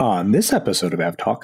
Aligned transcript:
On 0.00 0.32
this 0.32 0.52
episode 0.54 0.94
of 0.94 1.00
AvTalk, 1.00 1.42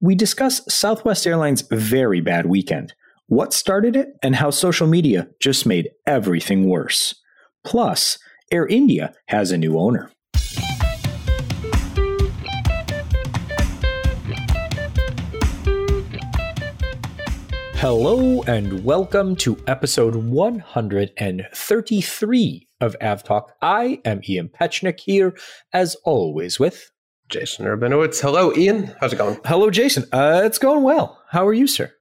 we 0.00 0.14
discuss 0.14 0.62
Southwest 0.72 1.26
Airlines' 1.26 1.62
very 1.62 2.20
bad 2.20 2.46
weekend, 2.46 2.94
what 3.26 3.52
started 3.52 3.96
it, 3.96 4.10
and 4.22 4.36
how 4.36 4.50
social 4.50 4.86
media 4.86 5.26
just 5.40 5.66
made 5.66 5.90
everything 6.06 6.68
worse. 6.68 7.16
Plus, 7.64 8.16
Air 8.52 8.68
India 8.68 9.12
has 9.26 9.50
a 9.50 9.58
new 9.58 9.76
owner. 9.76 10.12
Hello 17.74 18.42
and 18.42 18.84
welcome 18.84 19.34
to 19.34 19.60
episode 19.66 20.14
133 20.14 22.68
of 22.80 22.96
AvTalk. 23.02 23.48
I 23.60 24.00
am 24.04 24.20
Ian 24.28 24.48
Petchenik 24.48 25.00
here, 25.00 25.36
as 25.72 25.96
always, 26.04 26.60
with 26.60 26.92
Jason 27.28 27.66
Rabinowitz. 27.66 28.20
Hello, 28.20 28.54
Ian. 28.54 28.94
How's 29.00 29.12
it 29.12 29.16
going? 29.16 29.38
Hello, 29.44 29.70
Jason. 29.70 30.04
Uh, 30.12 30.42
it's 30.44 30.58
going 30.58 30.82
well. 30.82 31.22
How 31.30 31.46
are 31.46 31.54
you, 31.54 31.66
sir? 31.66 31.92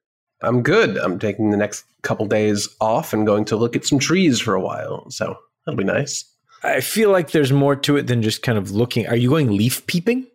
I'm 0.41 0.61
good. 0.61 0.97
I'm 0.97 1.17
taking 1.17 1.49
the 1.49 1.57
next 1.57 1.85
couple 2.03 2.25
days 2.27 2.69
off 2.79 3.13
and 3.13 3.25
going 3.25 3.45
to 3.45 3.55
look 3.55 3.75
at 3.75 3.85
some 3.85 3.99
trees 3.99 4.39
for 4.39 4.53
a 4.53 4.61
while. 4.61 5.09
So 5.09 5.35
that'll 5.65 5.77
be 5.77 5.83
nice. 5.83 6.23
I 6.63 6.81
feel 6.81 7.11
like 7.11 7.31
there's 7.31 7.51
more 7.51 7.75
to 7.75 7.97
it 7.97 8.07
than 8.07 8.21
just 8.21 8.43
kind 8.43 8.57
of 8.57 8.71
looking. 8.71 9.07
Are 9.07 9.15
you 9.15 9.29
going 9.29 9.55
leaf 9.55 9.85
peeping? 9.87 10.27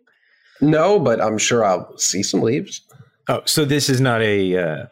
No, 0.59 0.99
but 0.99 1.21
I'm 1.21 1.37
sure 1.37 1.63
I'll 1.63 1.97
see 1.97 2.23
some 2.23 2.41
leaves. 2.41 2.81
Oh, 3.27 3.41
so 3.45 3.65
this 3.65 3.89
is 3.89 4.01
not 4.01 4.21
a 4.21 4.57
uh, 4.57 4.85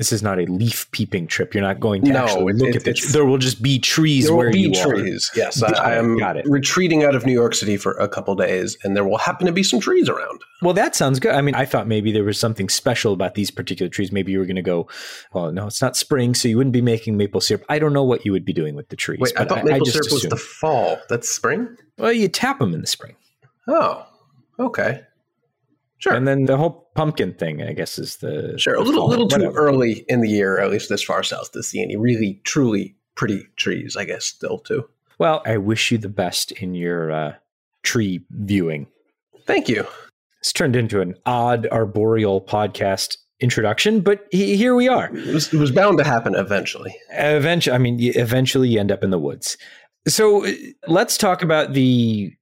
this 0.00 0.12
is 0.12 0.22
not 0.22 0.38
a 0.40 0.46
leaf 0.46 0.90
peeping 0.92 1.26
trip. 1.26 1.52
You're 1.54 1.62
not 1.62 1.78
going 1.78 2.00
to 2.06 2.10
No, 2.10 2.20
actually 2.24 2.54
look 2.54 2.70
it- 2.70 2.76
at 2.76 2.84
the. 2.84 2.90
it's- 2.92 3.12
There 3.12 3.26
will 3.26 3.36
just 3.36 3.62
be 3.62 3.78
trees 3.78 4.24
There 4.28 4.34
where 4.34 4.46
will 4.46 4.52
be 4.54 4.60
you 4.60 4.72
are. 4.80 4.96
Yes, 5.36 5.60
Got 5.60 5.78
I, 5.78 5.92
I 5.92 5.94
am 5.96 6.16
got 6.16 6.38
it. 6.38 6.46
retreating 6.48 7.04
out 7.04 7.14
of 7.14 7.26
New 7.26 7.34
York 7.34 7.54
City 7.54 7.76
for 7.76 7.92
a 7.92 8.08
couple 8.08 8.34
days, 8.34 8.78
and 8.82 8.96
there 8.96 9.04
will 9.04 9.18
happen 9.18 9.46
to 9.46 9.52
be 9.52 9.62
some 9.62 9.78
trees 9.78 10.08
around. 10.08 10.40
Well, 10.62 10.72
that 10.72 10.96
sounds 10.96 11.20
good. 11.20 11.34
I 11.34 11.42
mean, 11.42 11.54
I 11.54 11.66
thought 11.66 11.86
maybe 11.86 12.12
there 12.12 12.24
was 12.24 12.40
something 12.40 12.70
special 12.70 13.12
about 13.12 13.34
these 13.34 13.50
particular 13.50 13.90
trees. 13.90 14.10
Maybe 14.10 14.32
you 14.32 14.38
were 14.38 14.46
going 14.46 14.56
to 14.56 14.62
go, 14.62 14.88
well, 15.34 15.52
no, 15.52 15.66
it's 15.66 15.82
not 15.82 15.98
spring, 15.98 16.34
so 16.34 16.48
you 16.48 16.56
wouldn't 16.56 16.72
be 16.72 16.80
making 16.80 17.18
maple 17.18 17.42
syrup. 17.42 17.64
I 17.68 17.78
don't 17.78 17.92
know 17.92 18.02
what 18.04 18.24
you 18.24 18.32
would 18.32 18.46
be 18.46 18.54
doing 18.54 18.74
with 18.74 18.88
the 18.88 18.96
trees. 18.96 19.20
Wait, 19.20 19.34
I 19.36 19.44
thought 19.44 19.64
maple 19.66 19.84
just 19.84 19.98
syrup 19.98 20.12
was 20.12 20.22
the 20.22 20.36
fall. 20.36 20.96
That's 21.10 21.28
spring. 21.28 21.76
well, 21.98 22.10
you 22.12 22.28
tap 22.28 22.58
them 22.58 22.72
in 22.72 22.80
the 22.80 22.86
spring. 22.86 23.16
Oh, 23.68 24.06
okay, 24.58 25.02
sure. 26.00 26.12
And 26.12 26.26
then 26.26 26.46
the 26.46 26.56
whole 26.56 26.90
pumpkin 26.94 27.32
thing, 27.34 27.62
I 27.62 27.72
guess, 27.72 27.98
is 27.98 28.16
the 28.16 28.58
Sure, 28.58 28.74
a 28.74 28.82
little, 28.82 29.02
fall. 29.02 29.08
little 29.08 29.28
too 29.28 29.52
early 29.54 30.04
in 30.08 30.20
the 30.20 30.28
year, 30.28 30.58
at 30.58 30.70
least 30.70 30.88
this 30.88 31.02
far 31.02 31.22
south, 31.22 31.52
to 31.52 31.62
see 31.62 31.80
any 31.80 31.96
really, 31.96 32.40
truly 32.44 32.96
pretty 33.14 33.46
trees. 33.56 33.96
I 33.96 34.04
guess 34.04 34.24
still 34.24 34.58
too. 34.58 34.88
Well, 35.18 35.42
I 35.46 35.58
wish 35.58 35.92
you 35.92 35.98
the 35.98 36.08
best 36.08 36.50
in 36.52 36.74
your 36.74 37.12
uh, 37.12 37.34
tree 37.82 38.24
viewing. 38.30 38.88
Thank 39.46 39.68
you. 39.68 39.86
It's 40.40 40.52
turned 40.52 40.74
into 40.76 41.00
an 41.02 41.14
odd 41.26 41.68
arboreal 41.70 42.40
podcast 42.40 43.18
introduction, 43.40 44.00
but 44.00 44.26
he, 44.30 44.56
here 44.56 44.74
we 44.74 44.88
are. 44.88 45.14
It 45.14 45.34
was, 45.34 45.52
it 45.52 45.58
was 45.58 45.70
bound 45.70 45.98
to 45.98 46.04
happen 46.04 46.34
eventually. 46.34 46.94
Eventually, 47.10 47.74
I 47.74 47.78
mean, 47.78 47.98
eventually 48.00 48.68
you 48.68 48.80
end 48.80 48.90
up 48.92 49.04
in 49.04 49.10
the 49.10 49.18
woods. 49.18 49.58
So 50.08 50.46
uh, 50.46 50.52
let's 50.88 51.18
talk 51.18 51.42
about 51.42 51.74
the 51.74 52.32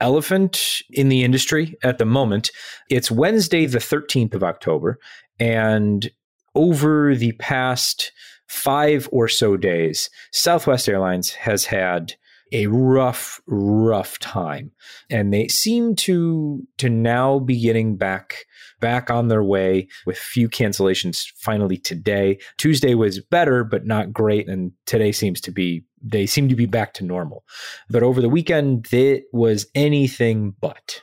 elephant 0.00 0.82
in 0.90 1.08
the 1.08 1.24
industry 1.24 1.74
at 1.82 1.98
the 1.98 2.04
moment. 2.04 2.50
It's 2.88 3.10
Wednesday, 3.10 3.66
the 3.66 3.78
13th 3.78 4.34
of 4.34 4.42
October, 4.42 4.98
and 5.38 6.10
over 6.54 7.14
the 7.14 7.32
past 7.32 8.12
five 8.48 9.08
or 9.12 9.28
so 9.28 9.56
days, 9.56 10.10
Southwest 10.32 10.88
Airlines 10.88 11.30
has 11.30 11.66
had 11.66 12.14
a 12.52 12.66
rough, 12.66 13.40
rough 13.46 14.18
time, 14.18 14.70
and 15.08 15.32
they 15.32 15.48
seem 15.48 15.94
to 15.96 16.66
to 16.78 16.88
now 16.88 17.38
be 17.38 17.60
getting 17.60 17.96
back 17.96 18.46
back 18.80 19.10
on 19.10 19.28
their 19.28 19.42
way 19.42 19.88
with 20.06 20.18
few 20.18 20.48
cancellations 20.48 21.26
finally 21.36 21.76
today. 21.76 22.38
Tuesday 22.58 22.94
was 22.94 23.20
better, 23.20 23.64
but 23.64 23.86
not 23.86 24.12
great, 24.12 24.48
and 24.48 24.72
today 24.86 25.12
seems 25.12 25.40
to 25.40 25.50
be 25.50 25.84
they 26.02 26.26
seem 26.26 26.48
to 26.48 26.56
be 26.56 26.66
back 26.66 26.94
to 26.94 27.04
normal. 27.04 27.44
But 27.88 28.02
over 28.02 28.20
the 28.20 28.28
weekend, 28.28 28.92
it 28.92 29.24
was 29.32 29.66
anything 29.74 30.54
but. 30.60 31.02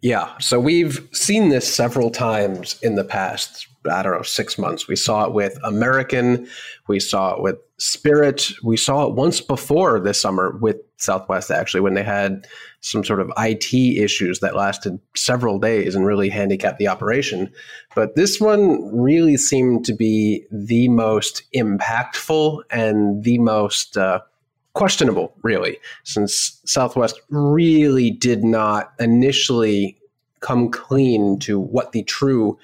Yeah. 0.00 0.32
So 0.38 0.60
we've 0.60 1.08
seen 1.12 1.48
this 1.48 1.72
several 1.72 2.10
times 2.10 2.78
in 2.82 2.94
the 2.94 3.04
past, 3.04 3.66
I 3.90 4.02
don't 4.02 4.12
know, 4.12 4.22
six 4.22 4.56
months. 4.56 4.86
We 4.86 4.94
saw 4.94 5.24
it 5.24 5.32
with 5.32 5.58
American, 5.64 6.46
we 6.86 7.00
saw 7.00 7.34
it 7.34 7.42
with 7.42 7.56
Spirit, 7.78 8.52
we 8.62 8.76
saw 8.76 9.06
it 9.06 9.14
once 9.14 9.40
before 9.40 9.98
this 9.98 10.20
summer 10.20 10.56
with 10.60 10.76
Southwest, 10.98 11.50
actually, 11.50 11.80
when 11.80 11.94
they 11.94 12.02
had 12.02 12.46
some 12.80 13.04
sort 13.04 13.20
of 13.20 13.32
IT 13.38 13.72
issues 13.74 14.40
that 14.40 14.56
lasted 14.56 15.00
several 15.16 15.58
days 15.58 15.94
and 15.94 16.06
really 16.06 16.28
handicapped 16.28 16.78
the 16.78 16.88
operation. 16.88 17.52
But 17.94 18.14
this 18.14 18.40
one 18.40 18.96
really 18.96 19.36
seemed 19.36 19.84
to 19.86 19.94
be 19.94 20.44
the 20.50 20.88
most 20.88 21.42
impactful 21.54 22.62
and 22.70 23.24
the 23.24 23.38
most. 23.38 23.96
Uh, 23.96 24.20
questionable, 24.78 25.34
really, 25.42 25.76
since 26.04 26.60
Southwest 26.64 27.20
really 27.30 28.12
did 28.12 28.44
not 28.44 28.92
initially 29.00 29.98
come 30.38 30.70
clean 30.70 31.36
to 31.40 31.58
what 31.58 31.90
the 31.90 32.04
true 32.04 32.56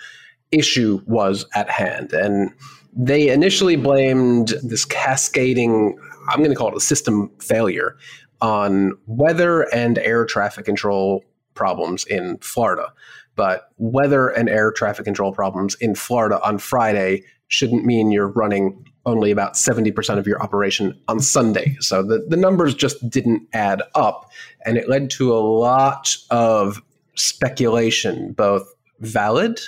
issue 0.53 1.01
was 1.07 1.45
at 1.57 1.69
hand. 1.69 2.13
And 2.13 2.53
they 2.93 3.31
initially 3.31 3.75
blamed 3.75 4.55
this 4.63 4.85
cascading, 4.85 5.99
I'm 6.29 6.39
going 6.39 6.51
to 6.51 6.57
call 6.57 6.69
it 6.69 6.77
a 6.77 6.81
system 6.81 7.33
failure, 7.41 7.97
on 8.41 8.93
weather 9.09 9.63
and 9.75 9.99
air 9.99 10.25
traffic 10.25 10.67
control 10.67 11.25
problems 11.55 12.05
in 12.05 12.39
Florida. 12.39 12.93
But 13.35 13.71
weather 13.77 14.29
and 14.29 14.49
air 14.49 14.71
traffic 14.71 15.05
control 15.05 15.33
problems 15.33 15.75
in 15.81 15.97
Florida 15.97 16.41
on 16.45 16.59
Friday 16.59 17.25
shouldn't 17.49 17.85
mean 17.85 18.13
you're 18.13 18.29
running 18.29 18.87
only 19.06 19.31
about 19.31 19.54
70% 19.54 20.19
of 20.19 20.26
your 20.26 20.42
operation 20.42 20.98
on 21.09 21.20
Sunday. 21.20 21.76
So 21.81 22.03
the, 22.03 22.25
the 22.28 22.37
numbers 22.37 22.75
just 22.75 23.09
didn't 23.09 23.47
add 23.53 23.82
up. 23.94 24.31
And 24.65 24.76
it 24.76 24.88
led 24.88 25.10
to 25.10 25.32
a 25.32 25.38
lot 25.38 26.16
of 26.31 26.82
speculation, 27.15 28.32
both 28.32 28.66
valid 29.00 29.60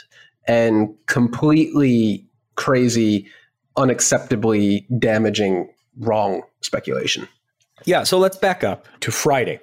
and 0.47 0.95
completely 1.07 2.27
crazy, 2.55 3.27
unacceptably 3.77 4.87
damaging, 4.99 5.69
wrong 5.99 6.43
speculation. 6.63 7.29
Yeah, 7.85 8.05
so 8.05 8.19
let's 8.19 8.37
back 8.37 8.65
up 8.65 8.87
to 9.01 9.13
Friday. 9.13 9.61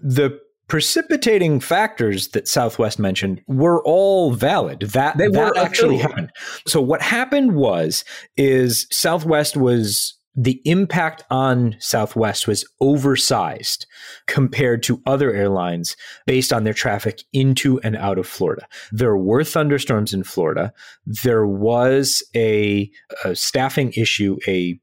The 0.00 0.40
precipitating 0.68 1.60
factors 1.60 2.28
that 2.28 2.48
Southwest 2.48 2.98
mentioned 2.98 3.40
were 3.46 3.82
all 3.84 4.32
valid. 4.32 4.80
That 4.80 5.16
They 5.16 5.28
that 5.28 5.38
were 5.38 5.58
actually 5.58 5.98
happened. 5.98 6.30
So 6.66 6.80
what 6.80 7.02
happened 7.02 7.54
was 7.54 8.04
is 8.36 8.86
Southwest 8.90 9.56
was 9.56 10.14
the 10.36 10.60
impact 10.64 11.24
on 11.30 11.76
Southwest 11.78 12.48
was 12.48 12.64
oversized 12.80 13.86
compared 14.26 14.82
to 14.84 15.00
other 15.06 15.32
airlines 15.32 15.96
based 16.26 16.52
on 16.52 16.64
their 16.64 16.74
traffic 16.74 17.22
into 17.32 17.80
and 17.82 17.96
out 17.96 18.18
of 18.18 18.26
Florida. 18.26 18.66
There 18.90 19.16
were 19.16 19.44
thunderstorms 19.44 20.12
in 20.12 20.24
Florida. 20.24 20.72
There 21.06 21.46
was 21.46 22.22
a, 22.34 22.90
a 23.24 23.36
staffing 23.36 23.92
issue, 23.92 24.38
a 24.48 24.80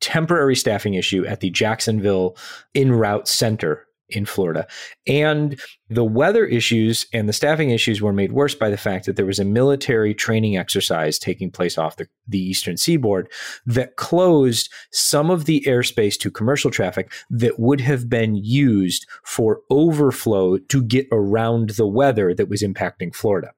temporary 0.00 0.56
staffing 0.56 0.94
issue 0.94 1.24
at 1.26 1.40
the 1.40 1.50
Jacksonville 1.50 2.36
en 2.74 2.92
route 2.92 3.28
center 3.28 3.87
in 4.10 4.24
Florida. 4.24 4.66
And 5.06 5.60
the 5.88 6.04
weather 6.04 6.44
issues 6.46 7.06
and 7.12 7.28
the 7.28 7.32
staffing 7.32 7.70
issues 7.70 8.00
were 8.00 8.12
made 8.12 8.32
worse 8.32 8.54
by 8.54 8.70
the 8.70 8.76
fact 8.76 9.06
that 9.06 9.16
there 9.16 9.26
was 9.26 9.38
a 9.38 9.44
military 9.44 10.14
training 10.14 10.56
exercise 10.56 11.18
taking 11.18 11.50
place 11.50 11.76
off 11.76 11.96
the, 11.96 12.08
the 12.26 12.38
eastern 12.38 12.76
seaboard 12.76 13.30
that 13.66 13.96
closed 13.96 14.72
some 14.92 15.30
of 15.30 15.44
the 15.44 15.62
airspace 15.66 16.18
to 16.18 16.30
commercial 16.30 16.70
traffic 16.70 17.12
that 17.30 17.58
would 17.58 17.80
have 17.80 18.08
been 18.08 18.34
used 18.34 19.06
for 19.24 19.60
overflow 19.70 20.58
to 20.58 20.82
get 20.82 21.06
around 21.12 21.70
the 21.70 21.86
weather 21.86 22.34
that 22.34 22.48
was 22.48 22.62
impacting 22.62 23.14
Florida. 23.14 23.52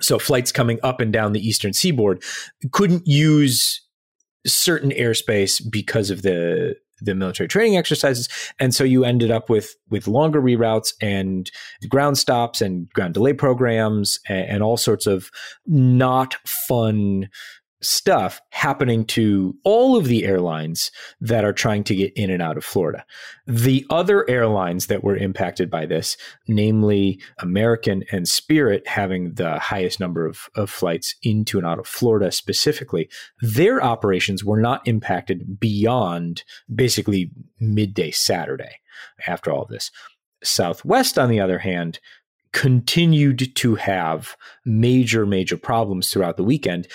So 0.00 0.18
flights 0.18 0.52
coming 0.52 0.78
up 0.82 1.00
and 1.00 1.12
down 1.12 1.32
the 1.32 1.46
eastern 1.46 1.72
seaboard 1.72 2.22
couldn't 2.70 3.06
use 3.06 3.82
certain 4.46 4.90
airspace 4.90 5.60
because 5.70 6.10
of 6.10 6.22
the 6.22 6.76
the 7.00 7.14
military 7.14 7.48
training 7.48 7.76
exercises. 7.76 8.28
And 8.58 8.74
so 8.74 8.84
you 8.84 9.04
ended 9.04 9.30
up 9.30 9.48
with 9.50 9.74
with 9.88 10.08
longer 10.08 10.40
reroutes 10.40 10.94
and 11.00 11.50
ground 11.88 12.18
stops 12.18 12.60
and 12.60 12.90
ground 12.92 13.14
delay 13.14 13.32
programs 13.32 14.18
and, 14.28 14.48
and 14.48 14.62
all 14.62 14.76
sorts 14.76 15.06
of 15.06 15.30
not 15.66 16.34
fun 16.44 17.28
stuff 17.82 18.40
happening 18.50 19.04
to 19.04 19.54
all 19.64 19.96
of 19.96 20.06
the 20.06 20.24
airlines 20.24 20.90
that 21.20 21.44
are 21.44 21.52
trying 21.52 21.84
to 21.84 21.94
get 21.94 22.12
in 22.16 22.30
and 22.30 22.42
out 22.42 22.56
of 22.56 22.64
Florida. 22.64 23.04
The 23.46 23.84
other 23.90 24.28
airlines 24.28 24.86
that 24.86 25.04
were 25.04 25.16
impacted 25.16 25.70
by 25.70 25.86
this, 25.86 26.16
namely 26.48 27.20
American 27.38 28.04
and 28.10 28.26
Spirit 28.26 28.86
having 28.88 29.34
the 29.34 29.58
highest 29.58 30.00
number 30.00 30.26
of, 30.26 30.48
of 30.54 30.70
flights 30.70 31.14
into 31.22 31.58
and 31.58 31.66
out 31.66 31.78
of 31.78 31.86
Florida 31.86 32.32
specifically, 32.32 33.08
their 33.40 33.82
operations 33.82 34.42
were 34.42 34.60
not 34.60 34.86
impacted 34.88 35.60
beyond 35.60 36.44
basically 36.74 37.30
midday 37.60 38.10
Saturday 38.10 38.80
after 39.26 39.52
all 39.52 39.62
of 39.62 39.68
this. 39.68 39.90
Southwest, 40.42 41.18
on 41.18 41.28
the 41.28 41.40
other 41.40 41.58
hand, 41.58 41.98
continued 42.52 43.54
to 43.54 43.74
have 43.74 44.36
major, 44.64 45.26
major 45.26 45.58
problems 45.58 46.10
throughout 46.10 46.36
the 46.38 46.44
weekend. 46.44 46.88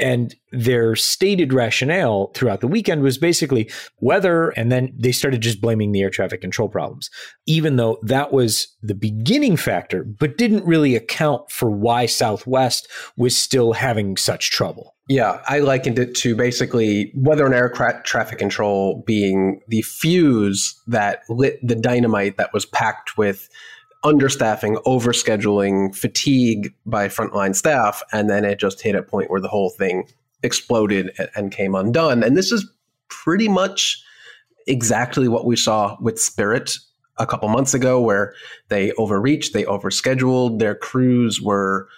And 0.00 0.34
their 0.50 0.96
stated 0.96 1.52
rationale 1.52 2.32
throughout 2.34 2.60
the 2.60 2.68
weekend 2.68 3.02
was 3.02 3.16
basically 3.16 3.70
weather. 4.00 4.50
And 4.50 4.72
then 4.72 4.92
they 4.96 5.12
started 5.12 5.40
just 5.40 5.60
blaming 5.60 5.92
the 5.92 6.02
air 6.02 6.10
traffic 6.10 6.40
control 6.40 6.68
problems, 6.68 7.10
even 7.46 7.76
though 7.76 7.98
that 8.02 8.32
was 8.32 8.68
the 8.82 8.94
beginning 8.94 9.56
factor, 9.56 10.04
but 10.04 10.36
didn't 10.36 10.64
really 10.64 10.96
account 10.96 11.50
for 11.50 11.70
why 11.70 12.06
Southwest 12.06 12.88
was 13.16 13.36
still 13.36 13.72
having 13.72 14.16
such 14.16 14.50
trouble. 14.50 14.94
Yeah, 15.08 15.42
I 15.46 15.58
likened 15.58 15.98
it 15.98 16.14
to 16.16 16.34
basically 16.34 17.12
weather 17.14 17.44
and 17.44 17.54
air 17.54 17.68
traffic 17.68 18.38
control 18.38 19.02
being 19.06 19.60
the 19.68 19.82
fuse 19.82 20.80
that 20.86 21.20
lit 21.28 21.58
the 21.62 21.74
dynamite 21.74 22.38
that 22.38 22.54
was 22.54 22.64
packed 22.64 23.18
with 23.18 23.48
understaffing, 24.04 24.82
overscheduling, 24.84 25.94
fatigue 25.94 26.74
by 26.84 27.08
frontline 27.08 27.54
staff, 27.54 28.02
and 28.12 28.28
then 28.28 28.44
it 28.44 28.58
just 28.58 28.82
hit 28.82 28.94
a 28.94 29.02
point 29.02 29.30
where 29.30 29.40
the 29.40 29.48
whole 29.48 29.70
thing 29.70 30.06
exploded 30.42 31.10
and 31.34 31.50
came 31.50 31.74
undone. 31.74 32.22
And 32.22 32.36
this 32.36 32.52
is 32.52 32.70
pretty 33.08 33.48
much 33.48 34.02
exactly 34.66 35.28
what 35.28 35.46
we 35.46 35.56
saw 35.56 35.96
with 36.00 36.20
Spirit 36.20 36.76
a 37.16 37.26
couple 37.26 37.48
months 37.48 37.74
ago, 37.74 38.00
where 38.00 38.34
they 38.68 38.92
overreached, 38.92 39.52
they 39.52 39.64
overscheduled, 39.64 40.58
their 40.58 40.74
crews 40.74 41.40
were 41.40 41.88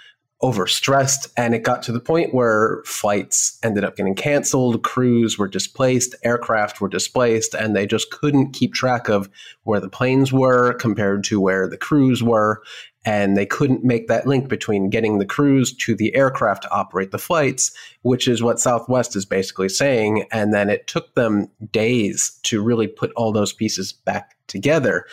overstressed 0.43 1.29
and 1.39 1.55
it 1.55 1.63
got 1.63 1.83
to 1.83 1.93
the 1.93 2.01
point 2.01 2.35
where 2.35 2.83
flights 2.85 3.59
ended 3.63 3.85
up 3.85 3.97
getting 3.97 4.15
canceled 4.15 4.83
crews 4.83 5.39
were 5.39 5.49
displaced 5.49 6.15
aircraft 6.25 6.79
were 6.79 6.91
displaced 6.91 7.55
and 7.55 7.75
they 7.75 7.87
just 7.87 8.11
couldn't 8.11 8.53
keep 8.53 8.75
track 8.75 9.09
of 9.09 9.31
where 9.63 9.81
the 9.81 9.89
planes 9.89 10.35
were 10.35 10.75
compared 10.75 11.25
to 11.25 11.41
where 11.41 11.67
the 11.67 11.79
crews 11.79 12.23
were 12.23 12.61
and 13.07 13.35
they 13.35 13.47
couldn't 13.47 13.83
make 13.83 14.09
that 14.09 14.27
link 14.27 14.47
between 14.47 14.91
getting 14.91 15.19
the 15.19 15.25
crews 15.25 15.75
to 15.75 15.95
the 15.95 16.15
aircraft 16.15 16.65
to 16.65 16.71
operate 16.71 17.13
the 17.13 17.19
flights 17.19 17.73
which 18.03 18.29
is 18.29 18.43
what 18.43 18.61
southwest 18.61 19.17
is 19.17 19.25
basically 19.25 19.71
saying 19.71 20.27
and 20.31 20.53
then 20.53 20.69
it 20.69 20.87
took 20.87 21.15
them 21.15 21.49
days 21.73 22.39
to 22.43 22.63
really 22.63 22.87
put 22.87 23.11
all 23.13 23.33
those 23.33 23.55
pieces 23.55 23.91
back 23.91 24.37
together 24.49 25.07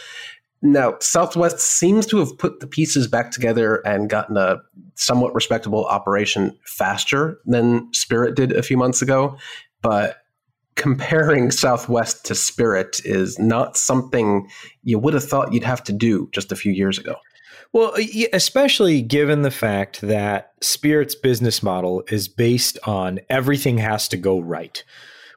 now, 0.66 0.96
Southwest 1.02 1.60
seems 1.60 2.06
to 2.06 2.20
have 2.20 2.38
put 2.38 2.62
the 2.62 2.68
pieces 2.68 3.06
back 3.06 3.32
together 3.32 3.86
and 3.86 4.10
gotten 4.10 4.38
a 4.38 4.62
somewhat 4.96 5.36
respectable 5.36 5.86
operation 5.86 6.58
faster 6.66 7.38
than 7.46 7.94
Spirit 7.94 8.38
did 8.38 8.54
a 8.54 8.64
few 8.64 8.78
months 8.78 9.02
ago. 9.02 9.38
But 9.82 10.20
comparing 10.76 11.52
Southwest 11.52 12.26
to 12.28 12.36
Spirit 12.36 13.02
is 13.04 13.38
not 13.38 13.76
something 13.76 14.48
you 14.84 14.98
would 14.98 15.14
have 15.14 15.26
thought 15.26 15.52
you'd 15.52 15.66
have 15.66 15.84
to 15.84 15.92
do 15.92 16.30
just 16.32 16.54
a 16.54 16.56
few 16.56 16.72
years 16.72 16.98
ago. 16.98 17.18
Well, 17.74 17.94
especially 18.32 19.02
given 19.02 19.42
the 19.42 19.52
fact 19.52 20.00
that 20.00 20.54
Spirit's 20.62 21.16
business 21.16 21.62
model 21.62 22.06
is 22.08 22.30
based 22.30 22.80
on 22.86 23.20
everything 23.30 23.80
has 23.80 24.08
to 24.08 24.18
go 24.18 24.40
right, 24.40 24.82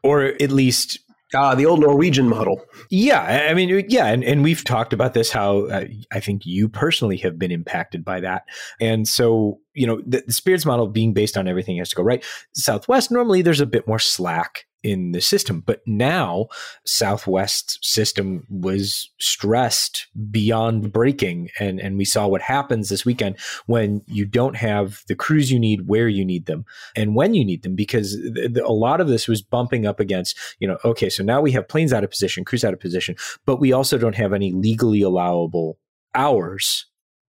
or 0.04 0.22
at 0.22 0.52
least 0.52 1.00
Ah, 1.36 1.54
the 1.54 1.66
old 1.66 1.80
Norwegian 1.80 2.28
model. 2.28 2.64
Yeah, 2.90 3.46
I 3.48 3.54
mean, 3.54 3.84
yeah, 3.88 4.06
and, 4.06 4.24
and 4.24 4.42
we've 4.42 4.64
talked 4.64 4.92
about 4.92 5.14
this. 5.14 5.30
How 5.30 5.66
uh, 5.66 5.84
I 6.12 6.20
think 6.20 6.46
you 6.46 6.68
personally 6.68 7.16
have 7.18 7.38
been 7.38 7.52
impacted 7.52 8.04
by 8.04 8.20
that, 8.20 8.44
and 8.80 9.06
so 9.06 9.60
you 9.74 9.86
know 9.86 10.00
the, 10.06 10.22
the 10.26 10.32
spirits 10.32 10.64
model 10.64 10.86
being 10.86 11.12
based 11.12 11.36
on 11.36 11.46
everything 11.46 11.76
has 11.78 11.90
to 11.90 11.96
go 11.96 12.02
right. 12.02 12.24
Southwest 12.54 13.10
normally 13.10 13.42
there's 13.42 13.60
a 13.60 13.66
bit 13.66 13.86
more 13.86 13.98
slack 13.98 14.66
in 14.86 15.10
the 15.10 15.20
system. 15.20 15.64
But 15.66 15.82
now 15.84 16.46
Southwest 16.84 17.84
system 17.84 18.46
was 18.48 19.10
stressed 19.18 20.06
beyond 20.30 20.92
breaking. 20.92 21.50
And, 21.58 21.80
and 21.80 21.98
we 21.98 22.04
saw 22.04 22.28
what 22.28 22.40
happens 22.40 22.88
this 22.88 23.04
weekend 23.04 23.36
when 23.66 24.02
you 24.06 24.24
don't 24.24 24.54
have 24.54 25.02
the 25.08 25.16
crews 25.16 25.50
you 25.50 25.58
need 25.58 25.88
where 25.88 26.08
you 26.08 26.24
need 26.24 26.46
them 26.46 26.64
and 26.94 27.16
when 27.16 27.34
you 27.34 27.44
need 27.44 27.64
them, 27.64 27.74
because 27.74 28.12
th- 28.14 28.54
th- 28.54 28.64
a 28.64 28.72
lot 28.72 29.00
of 29.00 29.08
this 29.08 29.26
was 29.26 29.42
bumping 29.42 29.86
up 29.86 29.98
against, 29.98 30.38
you 30.60 30.68
know, 30.68 30.78
okay, 30.84 31.10
so 31.10 31.24
now 31.24 31.40
we 31.40 31.50
have 31.50 31.66
planes 31.66 31.92
out 31.92 32.04
of 32.04 32.10
position, 32.10 32.44
crews 32.44 32.64
out 32.64 32.72
of 32.72 32.78
position, 32.78 33.16
but 33.44 33.56
we 33.56 33.72
also 33.72 33.98
don't 33.98 34.14
have 34.14 34.32
any 34.32 34.52
legally 34.52 35.02
allowable 35.02 35.78
hours 36.14 36.86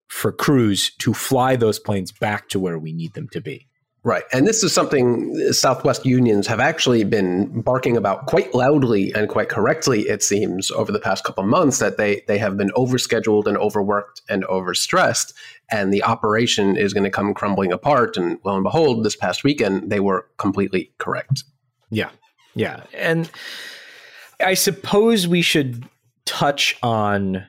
for 0.06 0.30
crews 0.30 0.92
to 0.98 1.12
fly 1.12 1.56
those 1.56 1.80
planes 1.80 2.12
back 2.12 2.48
to 2.48 2.60
where 2.60 2.78
we 2.78 2.92
need 2.92 3.14
them 3.14 3.28
to 3.28 3.40
be. 3.40 3.66
Right. 4.02 4.24
And 4.32 4.46
this 4.46 4.64
is 4.64 4.72
something 4.72 5.38
uh, 5.46 5.52
Southwest 5.52 6.06
unions 6.06 6.46
have 6.46 6.58
actually 6.58 7.04
been 7.04 7.60
barking 7.60 7.98
about 7.98 8.26
quite 8.26 8.54
loudly 8.54 9.12
and 9.12 9.28
quite 9.28 9.50
correctly, 9.50 10.08
it 10.08 10.22
seems, 10.22 10.70
over 10.70 10.90
the 10.90 10.98
past 10.98 11.22
couple 11.22 11.44
months 11.44 11.80
that 11.80 11.98
they, 11.98 12.22
they 12.26 12.38
have 12.38 12.56
been 12.56 12.70
overscheduled 12.70 13.46
and 13.46 13.58
overworked 13.58 14.22
and 14.30 14.44
overstressed. 14.44 15.34
And 15.70 15.92
the 15.92 16.02
operation 16.02 16.76
is 16.76 16.94
going 16.94 17.04
to 17.04 17.10
come 17.10 17.34
crumbling 17.34 17.72
apart. 17.72 18.16
And 18.16 18.38
lo 18.42 18.54
and 18.54 18.64
behold, 18.64 19.04
this 19.04 19.16
past 19.16 19.44
weekend, 19.44 19.90
they 19.90 20.00
were 20.00 20.26
completely 20.38 20.92
correct. 20.96 21.44
Yeah. 21.90 22.08
Yeah. 22.54 22.84
And 22.94 23.30
I 24.42 24.54
suppose 24.54 25.28
we 25.28 25.42
should 25.42 25.84
touch 26.24 26.74
on 26.82 27.46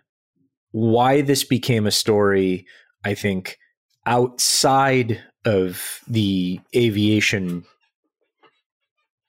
why 0.72 1.22
this 1.22 1.46
became 1.46 1.88
a 1.88 1.92
story, 1.92 2.66
I 3.06 3.14
think, 3.14 3.58
outside 4.06 5.24
of 5.46 6.02
the 6.08 6.60
aviation 6.76 7.64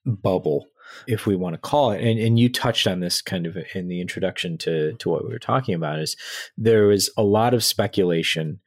bubble, 0.04 0.66
if 1.06 1.26
we 1.26 1.36
want 1.36 1.54
to 1.54 1.60
call 1.60 1.92
it. 1.92 2.02
And, 2.02 2.18
and 2.18 2.38
you 2.38 2.48
touched 2.48 2.86
on 2.86 3.00
this 3.00 3.22
kind 3.22 3.46
of 3.46 3.56
in 3.74 3.88
the 3.88 4.00
introduction 4.00 4.58
to, 4.58 4.92
to 4.94 5.08
what 5.08 5.24
we 5.24 5.30
were 5.30 5.38
talking 5.38 5.74
about 5.74 6.00
is 6.00 6.16
there 6.56 6.86
was 6.86 7.10
a 7.16 7.22
lot 7.22 7.54
of 7.54 7.64
speculation 7.64 8.60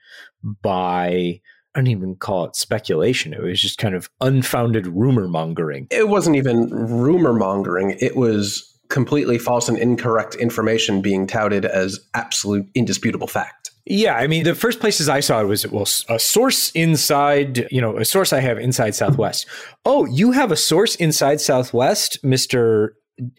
by 0.61 1.41
I 1.75 1.79
don't 1.79 1.87
even 1.87 2.15
call 2.15 2.45
it 2.45 2.55
speculation. 2.55 3.33
It 3.33 3.41
was 3.41 3.61
just 3.61 3.77
kind 3.77 3.95
of 3.95 4.09
unfounded 4.21 4.87
rumor 4.87 5.27
mongering. 5.27 5.87
It 5.91 6.07
wasn't 6.07 6.37
even 6.37 6.69
rumor 6.69 7.33
mongering. 7.33 7.97
It 7.99 8.15
was 8.15 8.71
completely 8.87 9.37
false 9.37 9.67
and 9.67 9.77
incorrect 9.77 10.35
information 10.35 11.01
being 11.01 11.27
touted 11.27 11.65
as 11.65 11.99
absolute 12.13 12.65
indisputable 12.75 13.27
fact. 13.27 13.64
Yeah, 13.87 14.15
I 14.15 14.25
mean, 14.25 14.43
the 14.43 14.55
first 14.55 14.79
places 14.79 15.07
I 15.09 15.19
saw 15.19 15.41
it 15.41 15.47
was 15.47 15.67
well, 15.67 15.87
a 16.09 16.17
source 16.17 16.71
inside, 16.71 17.67
you 17.71 17.79
know, 17.79 17.97
a 17.97 18.05
source 18.05 18.33
I 18.33 18.39
have 18.39 18.57
inside 18.57 18.95
Southwest. 18.95 19.45
Oh, 19.85 20.05
you 20.05 20.31
have 20.31 20.51
a 20.51 20.57
source 20.57 20.95
inside 20.95 21.39
Southwest, 21.39 22.23
Mister 22.23 22.95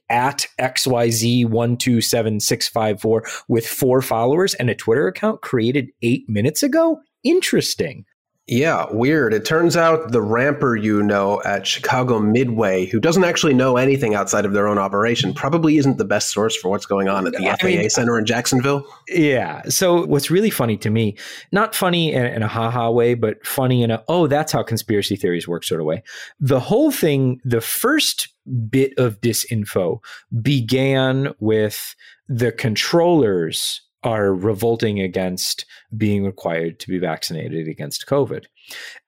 at 0.09 0.47
xyz 0.59 1.45
one 1.51 1.77
two 1.77 2.01
seven 2.01 2.41
six 2.41 2.67
five 2.67 2.99
four 3.01 3.25
with 3.49 3.67
four 3.67 4.01
followers 4.01 4.55
and 4.55 4.71
a 4.71 4.75
Twitter 4.75 5.07
account 5.07 5.43
created 5.43 5.91
eight 6.01 6.25
minutes 6.29 6.63
ago. 6.63 6.99
Interesting. 7.25 8.05
Yeah, 8.49 8.87
weird. 8.93 9.35
It 9.35 9.45
turns 9.45 9.77
out 9.77 10.13
the 10.13 10.23
ramper 10.23 10.77
you 10.81 11.03
know 11.03 11.43
at 11.45 11.67
Chicago 11.67 12.21
Midway, 12.21 12.87
who 12.87 13.01
doesn't 13.01 13.25
actually 13.25 13.55
know 13.55 13.77
anything 13.77 14.15
outside 14.15 14.45
of 14.45 14.53
their 14.53 14.69
own 14.69 14.79
operation, 14.79 15.35
probably 15.35 15.79
isn't 15.79 15.99
the 15.99 16.05
best 16.05 16.31
source 16.31 16.55
for 16.55 16.69
what's 16.69 16.87
going 16.87 17.09
on 17.09 17.27
at 17.27 17.33
the 17.33 17.49
I 17.49 17.57
FAA 17.57 17.67
mean, 17.67 17.91
Center 17.91 18.17
in 18.17 18.25
Jacksonville. 18.25 18.87
Yeah. 19.09 19.63
So 19.69 20.07
what's 20.07 20.31
really 20.31 20.51
funny 20.51 20.77
to 20.77 20.91
me, 20.91 21.17
not 21.51 21.75
funny 21.75 22.13
in, 22.13 22.25
in 22.25 22.43
a 22.45 22.49
haha 22.49 22.89
way, 22.89 23.15
but 23.15 23.45
funny 23.45 23.83
in 23.83 23.91
a, 23.91 24.05
oh, 24.07 24.29
that's 24.29 24.53
how 24.53 24.63
conspiracy 24.63 25.17
theories 25.17 25.49
work 25.49 25.65
sort 25.65 25.81
of 25.81 25.87
way. 25.87 26.05
The 26.39 26.61
whole 26.61 26.93
thing, 26.93 27.41
the 27.45 27.61
first 27.61 28.29
bit 28.71 28.93
of 28.97 29.21
disinfo 29.21 29.99
began 30.41 31.35
with 31.41 31.97
the 32.29 32.53
controllers 32.53 33.81
are 34.07 34.33
revolting 34.33 35.01
against 35.01 35.67
being 35.97 36.25
required 36.25 36.79
to 36.79 36.89
be 36.89 36.97
vaccinated 36.97 37.67
against 37.67 38.07
COVID. 38.07 38.45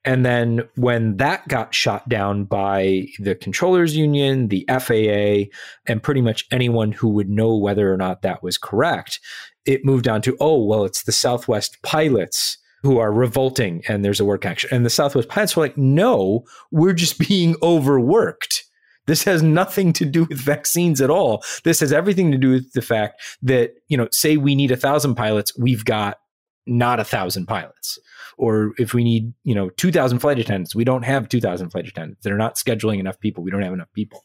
And 0.04 0.26
then 0.26 0.62
when 0.74 1.18
that 1.18 1.46
got 1.46 1.72
shot 1.72 2.08
down 2.08 2.44
by 2.44 3.06
the 3.20 3.36
controllers 3.36 3.96
union, 3.96 4.48
the 4.48 4.68
FAA, 4.68 5.50
and 5.86 6.02
pretty 6.02 6.20
much 6.20 6.46
anyone 6.50 6.90
who 6.90 7.08
would 7.10 7.28
know 7.28 7.56
whether 7.56 7.92
or 7.92 7.96
not 7.96 8.22
that 8.22 8.42
was 8.42 8.58
correct, 8.58 9.20
it 9.64 9.84
moved 9.84 10.08
on 10.08 10.20
to, 10.22 10.36
oh, 10.40 10.64
well, 10.64 10.84
it's 10.84 11.04
the 11.04 11.12
Southwest 11.12 11.80
pilots 11.82 12.58
who 12.82 12.98
are 12.98 13.12
revolting 13.12 13.82
and 13.86 14.04
there's 14.04 14.20
a 14.20 14.24
work 14.24 14.44
action. 14.44 14.70
And 14.72 14.84
the 14.84 14.90
Southwest 14.90 15.28
pilots 15.28 15.56
were 15.56 15.62
like, 15.62 15.78
no, 15.78 16.42
we're 16.72 16.92
just 16.92 17.18
being 17.28 17.54
overworked. 17.62 18.64
This 19.08 19.24
has 19.24 19.42
nothing 19.42 19.92
to 19.94 20.04
do 20.04 20.24
with 20.24 20.38
vaccines 20.38 21.00
at 21.00 21.10
all. 21.10 21.42
This 21.64 21.80
has 21.80 21.92
everything 21.92 22.30
to 22.30 22.38
do 22.38 22.50
with 22.50 22.72
the 22.74 22.82
fact 22.82 23.20
that, 23.42 23.72
you 23.88 23.96
know, 23.96 24.06
say 24.12 24.36
we 24.36 24.54
need 24.54 24.70
a 24.70 24.76
thousand 24.76 25.16
pilots, 25.16 25.58
we've 25.58 25.84
got 25.84 26.18
not 26.66 27.00
a 27.00 27.04
thousand 27.04 27.46
pilots. 27.46 27.98
Or 28.36 28.72
if 28.78 28.94
we 28.94 29.02
need, 29.02 29.32
you 29.42 29.54
know, 29.54 29.70
2,000 29.70 30.18
flight 30.20 30.38
attendants, 30.38 30.74
we 30.74 30.84
don't 30.84 31.04
have 31.04 31.28
2,000 31.28 31.70
flight 31.70 31.88
attendants. 31.88 32.22
They're 32.22 32.36
not 32.36 32.56
scheduling 32.56 33.00
enough 33.00 33.18
people. 33.18 33.42
We 33.42 33.50
don't 33.50 33.62
have 33.62 33.72
enough 33.72 33.92
people. 33.94 34.24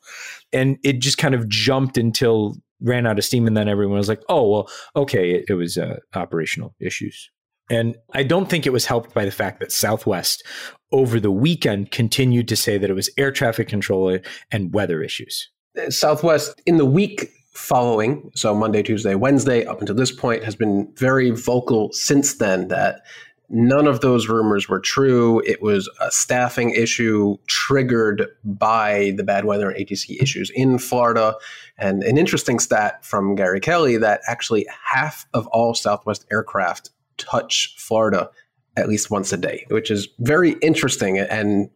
And 0.51 0.77
it 0.83 0.99
just 0.99 1.17
kind 1.17 1.33
of 1.33 1.47
jumped 1.47 1.97
until 1.97 2.57
ran 2.81 3.07
out 3.07 3.17
of 3.17 3.23
steam. 3.23 3.47
And 3.47 3.55
then 3.55 3.69
everyone 3.69 3.97
was 3.97 4.09
like, 4.09 4.21
oh, 4.29 4.47
well, 4.49 4.69
okay, 4.95 5.31
it, 5.31 5.45
it 5.49 5.53
was 5.53 5.77
uh, 5.77 5.97
operational 6.13 6.75
issues. 6.79 7.31
And 7.69 7.95
I 8.13 8.23
don't 8.23 8.49
think 8.49 8.65
it 8.65 8.73
was 8.73 8.85
helped 8.85 9.13
by 9.13 9.25
the 9.25 9.31
fact 9.31 9.59
that 9.59 9.71
Southwest 9.71 10.43
over 10.91 11.19
the 11.19 11.31
weekend 11.31 11.91
continued 11.91 12.47
to 12.49 12.55
say 12.55 12.77
that 12.77 12.89
it 12.89 12.93
was 12.93 13.09
air 13.17 13.31
traffic 13.31 13.67
control 13.67 14.19
and 14.51 14.73
weather 14.73 15.01
issues. 15.01 15.49
Southwest, 15.89 16.61
in 16.65 16.77
the 16.77 16.85
week 16.85 17.31
following, 17.53 18.29
so 18.35 18.53
Monday, 18.53 18.83
Tuesday, 18.83 19.15
Wednesday, 19.15 19.65
up 19.65 19.79
until 19.79 19.95
this 19.95 20.11
point, 20.11 20.43
has 20.43 20.55
been 20.55 20.91
very 20.95 21.31
vocal 21.31 21.91
since 21.93 22.35
then 22.35 22.67
that 22.67 23.01
none 23.49 23.87
of 23.87 24.01
those 24.01 24.27
rumors 24.27 24.67
were 24.67 24.79
true. 24.79 25.41
It 25.45 25.61
was 25.61 25.89
a 26.01 26.11
staffing 26.11 26.71
issue 26.71 27.37
triggered 27.47 28.27
by 28.43 29.13
the 29.15 29.23
bad 29.23 29.45
weather 29.45 29.69
and 29.69 29.87
ATC 29.87 30.21
issues 30.21 30.51
in 30.55 30.79
Florida. 30.79 31.35
And 31.77 32.03
an 32.03 32.17
interesting 32.17 32.59
stat 32.59 33.05
from 33.05 33.35
Gary 33.35 33.59
Kelly 33.59 33.97
that 33.97 34.21
actually 34.27 34.65
half 34.91 35.27
of 35.33 35.47
all 35.47 35.73
Southwest 35.73 36.25
aircraft 36.31 36.89
touch 37.17 37.75
Florida 37.77 38.29
at 38.75 38.89
least 38.89 39.11
once 39.11 39.31
a 39.31 39.37
day, 39.37 39.65
which 39.69 39.91
is 39.91 40.07
very 40.19 40.53
interesting 40.61 41.17
and 41.19 41.69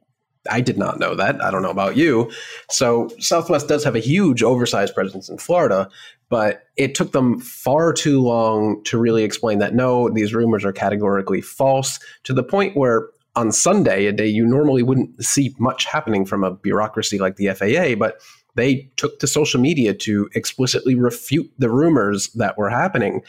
I 0.50 0.62
did 0.62 0.78
not 0.78 1.00
know 1.00 1.16
that. 1.16 1.42
I 1.44 1.52
don't 1.52 1.62
know 1.62 1.70
about 1.70 1.98
you. 1.98 2.32
So 2.70 3.10
Southwest 3.20 3.68
does 3.68 3.84
have 3.84 3.96
a 3.96 4.00
huge 4.00 4.44
oversized 4.44 4.96
presence 4.96 5.30
in 5.30 5.38
Florida, 5.38 5.90
but 6.30 6.64
it 6.76 6.96
took 6.96 7.12
them 7.12 7.40
far 7.40 7.94
too 7.94 8.22
long 8.22 8.82
to 8.86 8.98
really 8.98 9.24
explain 9.24 9.60
that 9.60 9.76
no, 9.76 10.10
these 10.10 10.34
rumors 10.34 10.66
are 10.66 10.74
categorically 10.74 11.42
false 11.42 12.00
to 12.24 12.34
the 12.34 12.44
point 12.44 12.78
where 12.78 13.10
on 13.36 13.52
Sunday, 13.52 14.08
a 14.08 14.12
day 14.12 14.28
you 14.28 14.46
normally 14.46 14.82
wouldn't 14.82 15.24
see 15.24 15.56
much 15.60 15.86
happening 15.86 16.26
from 16.26 16.44
a 16.44 16.52
bureaucracy 16.52 17.20
like 17.20 17.36
the 17.36 17.50
FAA, 17.50 17.96
but 17.96 18.20
they 18.58 18.90
took 18.98 19.20
to 19.20 19.28
social 19.28 19.62
media 19.62 19.94
to 19.94 20.30
explicitly 20.36 20.96
refute 20.96 21.50
the 21.58 21.70
rumors 21.70 22.28
that 22.34 22.58
were 22.58 22.70
happening, 22.70 23.22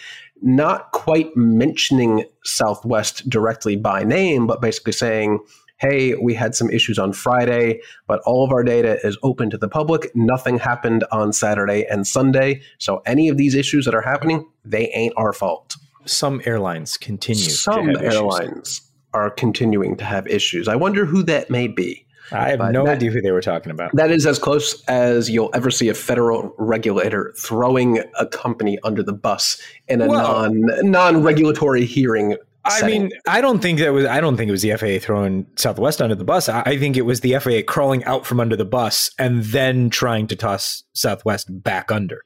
not 0.43 0.91
quite 0.93 1.37
mentioning 1.37 2.25
Southwest 2.45 3.29
directly 3.29 3.77
by 3.77 4.03
name, 4.03 4.47
but 4.47 4.61
basically 4.61 4.93
saying, 4.93 5.39
hey, 5.77 6.15
we 6.15 6.35
had 6.35 6.55
some 6.55 6.71
issues 6.71 6.99
on 6.99 7.13
Friday, 7.13 7.81
but 8.07 8.21
all 8.27 8.45
of 8.45 8.51
our 8.51 8.65
data 8.65 8.99
is 9.07 9.17
open 9.23 9.51
to 9.51 9.59
the 9.59 9.69
public. 9.69 10.11
Nothing 10.17 10.59
happened 10.59 11.05
on 11.13 11.33
Saturday 11.33 11.87
and 11.89 12.07
Sunday. 12.07 12.61
So 12.79 13.03
any 13.07 13.29
of 13.29 13.37
these 13.37 13.55
issues 13.55 13.85
that 13.85 13.95
are 13.95 14.03
happening, 14.03 14.45
they 14.65 14.89
ain't 14.89 15.15
our 15.17 15.33
fault. 15.33 15.77
Some 16.05 16.41
airlines 16.47 16.97
continue. 16.97 17.43
Some 17.43 17.91
airlines 17.97 18.79
issues. 18.79 18.81
are 19.13 19.31
continuing 19.31 19.97
to 19.99 20.05
have 20.05 20.27
issues. 20.27 20.67
I 20.67 20.75
wonder 20.75 21.05
who 21.05 21.23
that 21.25 21.51
may 21.51 21.69
be. 21.69 22.07
I 22.33 22.51
have 22.51 22.59
but 22.59 22.73
no 22.73 22.85
that, 22.85 22.97
idea 22.97 23.11
who 23.11 23.21
they 23.21 23.31
were 23.31 23.41
talking 23.41 23.71
about. 23.71 23.95
That 23.95 24.11
is 24.11 24.27
as 24.27 24.39
close 24.39 24.83
as 24.85 25.31
you'll 25.31 25.51
ever 25.55 25.71
see 25.71 25.89
a 25.89 25.95
federal 25.95 26.55
regulator 26.59 27.33
throwing 27.37 28.03
a 28.19 28.27
company 28.27 28.79
under 28.85 29.03
the 29.03 29.13
bus 29.13 29.61
in 29.89 30.01
a 30.01 30.07
well, 30.07 30.53
non 30.53 30.91
non 30.91 31.23
regulatory 31.23 31.85
hearing 31.85 32.37
I 32.69 32.81
setting. 32.81 33.03
mean, 33.03 33.11
I 33.27 33.41
don't 33.41 33.61
think 33.61 33.79
that 33.79 33.93
was. 33.93 34.05
I 34.05 34.21
don't 34.21 34.37
think 34.37 34.49
it 34.49 34.53
was 34.53 34.63
the 34.63 34.77
FAA 34.77 35.05
throwing 35.05 35.47
Southwest 35.57 36.01
under 36.01 36.15
the 36.15 36.25
bus. 36.25 36.49
I, 36.49 36.63
I 36.65 36.79
think 36.79 36.97
it 36.97 37.03
was 37.03 37.21
the 37.21 37.39
FAA 37.39 37.61
crawling 37.67 38.05
out 38.05 38.27
from 38.27 38.41
under 38.41 38.57
the 38.57 38.65
bus 38.65 39.11
and 39.19 39.45
then 39.45 39.91
trying 39.91 40.27
to 40.29 40.37
toss 40.37 40.85
Southwest 40.93 41.47
back 41.63 41.91
under, 41.91 42.23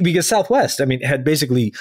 because 0.00 0.28
Southwest, 0.28 0.80
I 0.80 0.84
mean, 0.84 1.00
had 1.02 1.24
basically 1.24 1.74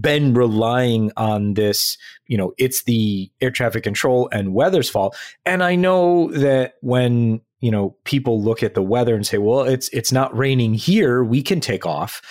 been 0.00 0.34
relying 0.34 1.12
on 1.16 1.54
this. 1.54 1.98
You 2.26 2.38
know, 2.38 2.52
it's 2.58 2.84
the 2.84 3.30
air 3.40 3.50
traffic 3.50 3.82
control 3.82 4.28
and 4.32 4.54
weather's 4.54 4.90
fault. 4.90 5.16
And 5.44 5.62
I 5.62 5.74
know 5.74 6.30
that 6.32 6.74
when 6.80 7.40
you 7.60 7.70
know 7.70 7.96
people 8.04 8.42
look 8.42 8.62
at 8.62 8.74
the 8.74 8.82
weather 8.82 9.14
and 9.14 9.26
say, 9.26 9.38
"Well, 9.38 9.62
it's 9.62 9.88
it's 9.90 10.12
not 10.12 10.36
raining 10.36 10.74
here. 10.74 11.24
We 11.24 11.42
can 11.42 11.60
take 11.60 11.86
off." 11.86 12.22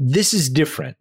This 0.00 0.32
is 0.32 0.48
different 0.48 0.96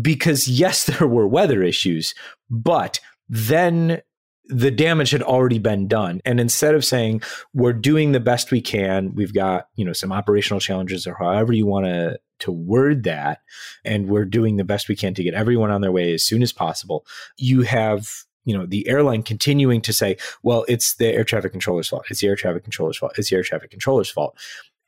because 0.00 0.48
yes, 0.48 0.84
there 0.98 1.08
were 1.08 1.26
weather 1.26 1.62
issues, 1.62 2.14
but 2.48 3.00
then 3.30 4.02
the 4.46 4.70
damage 4.70 5.12
had 5.12 5.22
already 5.22 5.60
been 5.60 5.86
done. 5.86 6.20
And 6.24 6.40
instead 6.40 6.74
of 6.74 6.84
saying 6.84 7.22
we're 7.54 7.72
doing 7.72 8.12
the 8.12 8.20
best 8.20 8.50
we 8.50 8.60
can 8.60 9.14
we've 9.14 9.32
got 9.32 9.68
you 9.76 9.84
know 9.84 9.92
some 9.92 10.12
operational 10.12 10.60
challenges 10.60 11.06
or 11.06 11.14
however 11.14 11.52
you 11.52 11.64
want 11.64 11.86
to 11.86 12.18
to 12.40 12.50
word 12.50 13.04
that 13.04 13.40
and 13.84 14.08
we're 14.08 14.24
doing 14.24 14.56
the 14.56 14.64
best 14.64 14.88
we 14.88 14.96
can 14.96 15.14
to 15.14 15.22
get 15.22 15.34
everyone 15.34 15.70
on 15.70 15.82
their 15.82 15.92
way 15.92 16.12
as 16.12 16.24
soon 16.24 16.42
as 16.42 16.52
possible 16.52 17.06
you 17.36 17.62
have 17.62 18.08
you 18.44 18.56
know 18.56 18.64
the 18.64 18.88
airline 18.88 19.22
continuing 19.22 19.80
to 19.82 19.92
say 19.92 20.16
well 20.42 20.64
it's 20.66 20.94
the 20.94 21.08
air 21.08 21.22
traffic 21.22 21.52
controller's 21.52 21.88
fault 21.88 22.04
it's 22.08 22.20
the 22.20 22.26
air 22.26 22.36
traffic 22.36 22.62
controller's 22.62 22.96
fault 22.96 23.12
it's 23.18 23.28
the 23.30 23.36
air 23.36 23.42
traffic 23.42 23.70
controller's 23.70 24.10
fault. 24.10 24.36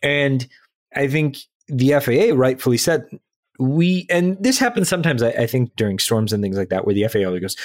And 0.03 0.49
i 0.97 1.07
think 1.07 1.37
the 1.69 1.93
faa 2.01 2.35
rightfully 2.35 2.79
said 2.79 3.07
we 3.59 4.07
and 4.09 4.43
this 4.43 4.59
happens 4.59 4.89
sometimes 4.89 5.23
I, 5.23 5.31
I, 5.31 5.47
think 5.47 5.77
during 5.77 5.99
storms 5.99 6.33
and 6.33 6.43
things 6.43 6.57
like 6.57 6.71
that 6.71 6.87
where 6.87 6.95
the 6.95 7.07
FAA 7.07 7.39
goes 7.39 7.57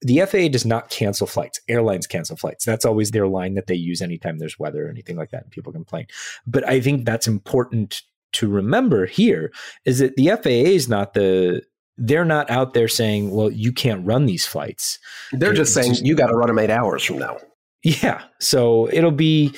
the 0.00 0.20
FAA 0.20 0.48
does 0.48 0.64
not 0.64 0.90
cancel 0.90 1.26
flights. 1.26 1.60
Airlines 1.68 2.06
cancel 2.06 2.36
flights. 2.36 2.64
That's 2.64 2.84
always 2.84 3.10
their 3.10 3.26
line 3.26 3.54
that 3.54 3.66
they 3.66 3.74
use 3.74 4.00
anytime 4.00 4.38
there's 4.38 4.58
weather 4.58 4.86
or 4.86 4.90
anything 4.90 5.16
like 5.16 5.30
that 5.30 5.42
and 5.42 5.50
people 5.50 5.72
complain. 5.72 6.06
But 6.46 6.66
I 6.66 6.80
think 6.80 7.04
that's 7.04 7.26
important 7.26 8.02
to 8.32 8.48
remember 8.48 9.06
here 9.06 9.52
is 9.84 9.98
that 9.98 10.16
the 10.16 10.28
FAA 10.28 10.70
is 10.70 10.88
not 10.88 11.14
the 11.14 11.62
they're 11.98 12.24
not 12.24 12.50
out 12.50 12.74
there 12.74 12.88
saying 12.88 13.30
well 13.30 13.50
you 13.50 13.72
can't 13.72 14.06
run 14.06 14.26
these 14.26 14.46
flights. 14.46 14.98
They're 15.32 15.54
just 15.54 15.74
saying 15.74 15.92
just, 15.92 16.06
you 16.06 16.14
got 16.14 16.28
to 16.28 16.36
run 16.36 16.48
them 16.48 16.58
8 16.58 16.70
hours 16.70 17.04
from 17.04 17.18
now. 17.18 17.38
Yeah. 17.82 18.22
So 18.40 18.88
it'll 18.92 19.12
be 19.12 19.54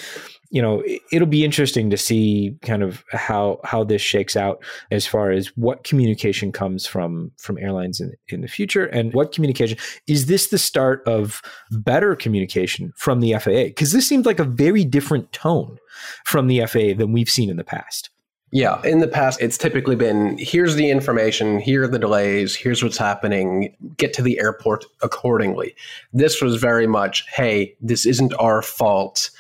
you 0.50 0.62
know 0.62 0.83
it'll 1.12 1.26
be 1.26 1.45
interesting 1.45 1.90
to 1.90 1.97
see 1.97 2.57
kind 2.62 2.83
of 2.83 3.05
how 3.11 3.61
how 3.64 3.85
this 3.85 4.02
shakes 4.02 4.37
out 4.37 4.62
as 4.90 5.07
far 5.07 5.31
as 5.31 5.49
what 5.57 5.85
communication 5.85 6.52
comes 6.52 6.87
from 6.87 7.31
from 7.37 7.59
airlines 7.59 8.00
in, 8.00 8.12
in 8.28 8.40
the 8.40 8.49
future 8.49 8.87
and 8.87 9.12
what 9.12 9.33
communication 9.33 9.76
is 10.07 10.26
this 10.26 10.49
the 10.49 10.59
start 10.59 11.02
of 11.07 11.43
better 11.71 12.14
communication 12.17 12.93
from 12.97 13.21
the 13.21 13.35
FAA 13.35 13.64
because 13.64 13.93
this 13.93 14.09
seems 14.09 14.26
like 14.26 14.38
a 14.38 14.45
very 14.45 14.85
different 14.85 15.31
tone 15.33 15.78
from 16.25 16.47
the 16.47 16.64
FAA 16.67 16.95
than 16.97 17.12
we've 17.12 17.31
seen 17.31 17.50
in 17.50 17.57
the 17.57 17.64
past. 17.64 18.11
Yeah, 18.50 18.81
in 18.83 19.00
the 19.00 19.09
past, 19.09 19.43
it's 19.43 19.59
typically 19.59 19.95
been 19.95 20.38
here's 20.38 20.75
the 20.75 20.90
information, 20.90 21.61
here 21.61 21.83
are 21.83 21.88
the 21.88 21.99
delays, 21.99 22.57
here's 22.57 22.83
what's 22.83 22.97
happening, 22.97 23.76
get 23.99 24.14
to 24.14 24.23
the 24.23 24.38
airport 24.38 24.87
accordingly. 25.02 25.75
This 26.14 26.40
was 26.40 26.57
very 26.57 26.87
much, 26.87 27.26
hey, 27.28 27.76
this 27.83 28.07
isn't 28.07 28.33
our 28.38 28.62
fault 28.62 29.31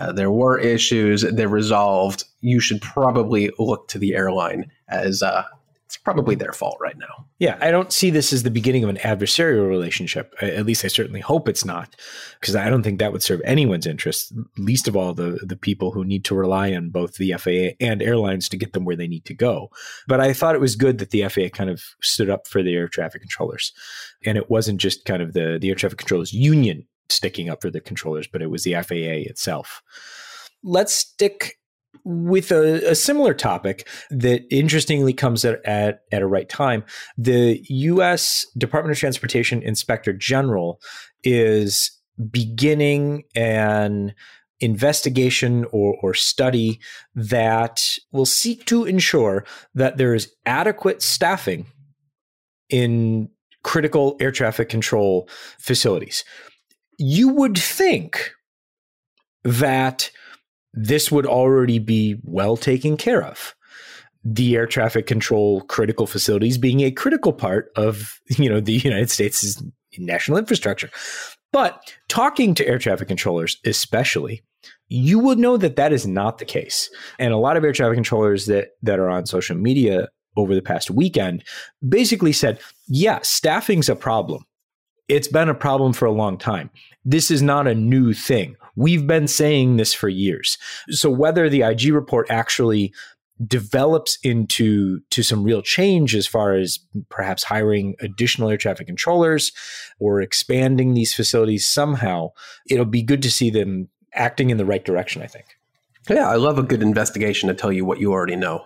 uh, 0.00 0.12
there 0.12 0.30
were 0.30 0.58
issues, 0.58 1.22
they're 1.22 1.48
resolved. 1.48 2.24
You 2.40 2.60
should 2.60 2.80
probably 2.80 3.50
look 3.58 3.88
to 3.88 3.98
the 3.98 4.14
airline 4.14 4.70
as 4.88 5.22
uh, 5.22 5.44
it's 5.86 5.96
probably 5.96 6.34
their 6.34 6.52
fault 6.52 6.78
right 6.80 6.98
now. 6.98 7.26
Yeah, 7.38 7.58
I 7.60 7.70
don't 7.70 7.92
see 7.92 8.10
this 8.10 8.32
as 8.32 8.42
the 8.42 8.50
beginning 8.50 8.82
of 8.82 8.90
an 8.90 8.96
adversarial 8.96 9.68
relationship. 9.68 10.34
At 10.40 10.66
least 10.66 10.84
I 10.84 10.88
certainly 10.88 11.20
hope 11.20 11.48
it's 11.48 11.64
not, 11.64 11.94
because 12.40 12.56
I 12.56 12.68
don't 12.68 12.82
think 12.82 12.98
that 12.98 13.12
would 13.12 13.22
serve 13.22 13.40
anyone's 13.44 13.86
interest, 13.86 14.32
least 14.58 14.88
of 14.88 14.96
all 14.96 15.14
the 15.14 15.38
the 15.44 15.56
people 15.56 15.92
who 15.92 16.04
need 16.04 16.24
to 16.24 16.34
rely 16.34 16.74
on 16.74 16.90
both 16.90 17.14
the 17.14 17.34
FAA 17.34 17.76
and 17.80 18.02
airlines 18.02 18.48
to 18.48 18.56
get 18.56 18.72
them 18.72 18.84
where 18.84 18.96
they 18.96 19.06
need 19.06 19.24
to 19.26 19.34
go. 19.34 19.70
But 20.08 20.20
I 20.20 20.32
thought 20.32 20.56
it 20.56 20.60
was 20.60 20.74
good 20.74 20.98
that 20.98 21.10
the 21.10 21.28
FAA 21.28 21.56
kind 21.56 21.70
of 21.70 21.84
stood 22.02 22.30
up 22.30 22.48
for 22.48 22.64
the 22.64 22.74
air 22.74 22.88
traffic 22.88 23.22
controllers, 23.22 23.72
and 24.24 24.36
it 24.36 24.50
wasn't 24.50 24.80
just 24.80 25.04
kind 25.04 25.22
of 25.22 25.34
the 25.34 25.58
the 25.60 25.68
air 25.68 25.76
traffic 25.76 25.98
controllers 25.98 26.32
union 26.32 26.84
sticking 27.10 27.48
up 27.48 27.62
for 27.62 27.70
the 27.70 27.80
controllers, 27.80 28.26
but 28.26 28.42
it 28.42 28.50
was 28.50 28.64
the 28.64 28.74
FAA 28.74 29.28
itself. 29.28 29.82
Let's 30.62 30.94
stick 30.94 31.58
with 32.04 32.52
a, 32.52 32.90
a, 32.90 32.94
similar 32.94 33.34
topic 33.34 33.88
that 34.10 34.42
interestingly 34.50 35.12
comes 35.12 35.44
at, 35.44 35.64
at, 35.64 36.00
at 36.12 36.22
a 36.22 36.26
right 36.26 36.48
time. 36.48 36.84
The 37.18 37.64
U.S. 37.68 38.46
Department 38.56 38.92
of 38.92 38.98
Transportation 38.98 39.62
Inspector 39.62 40.12
General 40.14 40.80
is 41.24 41.90
beginning 42.30 43.24
an 43.34 44.14
investigation 44.60 45.66
or, 45.72 45.96
or 46.02 46.14
study 46.14 46.80
that 47.14 47.98
will 48.12 48.26
seek 48.26 48.64
to 48.66 48.84
ensure 48.84 49.44
that 49.74 49.96
there 49.96 50.14
is 50.14 50.32
adequate 50.46 51.02
staffing 51.02 51.66
in 52.70 53.28
critical 53.62 54.16
air 54.20 54.30
traffic 54.30 54.68
control 54.68 55.28
facilities 55.58 56.24
you 56.98 57.28
would 57.28 57.58
think 57.58 58.32
that 59.44 60.10
this 60.72 61.10
would 61.10 61.26
already 61.26 61.78
be 61.78 62.16
well 62.22 62.56
taken 62.56 62.96
care 62.96 63.22
of 63.22 63.54
the 64.24 64.56
air 64.56 64.66
traffic 64.66 65.06
control 65.06 65.60
critical 65.62 66.06
facilities 66.06 66.58
being 66.58 66.80
a 66.80 66.90
critical 66.90 67.32
part 67.32 67.70
of 67.76 68.20
you 68.38 68.48
know 68.48 68.60
the 68.60 68.72
United 68.72 69.10
States' 69.10 69.62
national 69.98 70.38
infrastructure. 70.38 70.90
But 71.52 71.94
talking 72.08 72.54
to 72.54 72.66
air 72.66 72.78
traffic 72.78 73.08
controllers, 73.08 73.56
especially, 73.64 74.42
you 74.88 75.18
would 75.18 75.38
know 75.38 75.56
that 75.56 75.76
that 75.76 75.92
is 75.92 76.06
not 76.06 76.38
the 76.38 76.44
case. 76.44 76.90
And 77.18 77.32
a 77.32 77.38
lot 77.38 77.56
of 77.56 77.64
air 77.64 77.72
traffic 77.72 77.96
controllers 77.96 78.46
that 78.46 78.70
that 78.82 78.98
are 78.98 79.08
on 79.08 79.26
social 79.26 79.56
media 79.56 80.08
over 80.36 80.54
the 80.54 80.62
past 80.62 80.90
weekend 80.90 81.44
basically 81.88 82.32
said, 82.32 82.60
"Yeah, 82.88 83.20
staffing's 83.22 83.88
a 83.88 83.96
problem 83.96 84.44
it's 85.08 85.28
been 85.28 85.48
a 85.48 85.54
problem 85.54 85.92
for 85.92 86.06
a 86.06 86.12
long 86.12 86.38
time. 86.38 86.70
This 87.04 87.30
is 87.30 87.42
not 87.42 87.66
a 87.66 87.74
new 87.74 88.12
thing. 88.12 88.56
We've 88.74 89.06
been 89.06 89.28
saying 89.28 89.76
this 89.76 89.94
for 89.94 90.08
years. 90.08 90.58
So 90.90 91.08
whether 91.10 91.48
the 91.48 91.62
IG 91.62 91.92
report 91.92 92.26
actually 92.30 92.92
develops 93.46 94.18
into 94.22 95.00
to 95.10 95.22
some 95.22 95.42
real 95.42 95.60
change 95.62 96.14
as 96.14 96.26
far 96.26 96.54
as 96.54 96.78
perhaps 97.10 97.44
hiring 97.44 97.94
additional 98.00 98.48
air 98.48 98.56
traffic 98.56 98.86
controllers 98.86 99.52
or 99.98 100.22
expanding 100.22 100.94
these 100.94 101.14
facilities 101.14 101.66
somehow, 101.66 102.30
it'll 102.68 102.86
be 102.86 103.02
good 103.02 103.22
to 103.22 103.30
see 103.30 103.50
them 103.50 103.88
acting 104.14 104.50
in 104.50 104.56
the 104.56 104.64
right 104.64 104.84
direction, 104.84 105.22
I 105.22 105.26
think. 105.26 105.46
Yeah, 106.08 106.28
I 106.28 106.36
love 106.36 106.58
a 106.58 106.62
good 106.62 106.82
investigation 106.82 107.48
to 107.48 107.54
tell 107.54 107.72
you 107.72 107.84
what 107.84 108.00
you 108.00 108.12
already 108.12 108.36
know. 108.36 108.64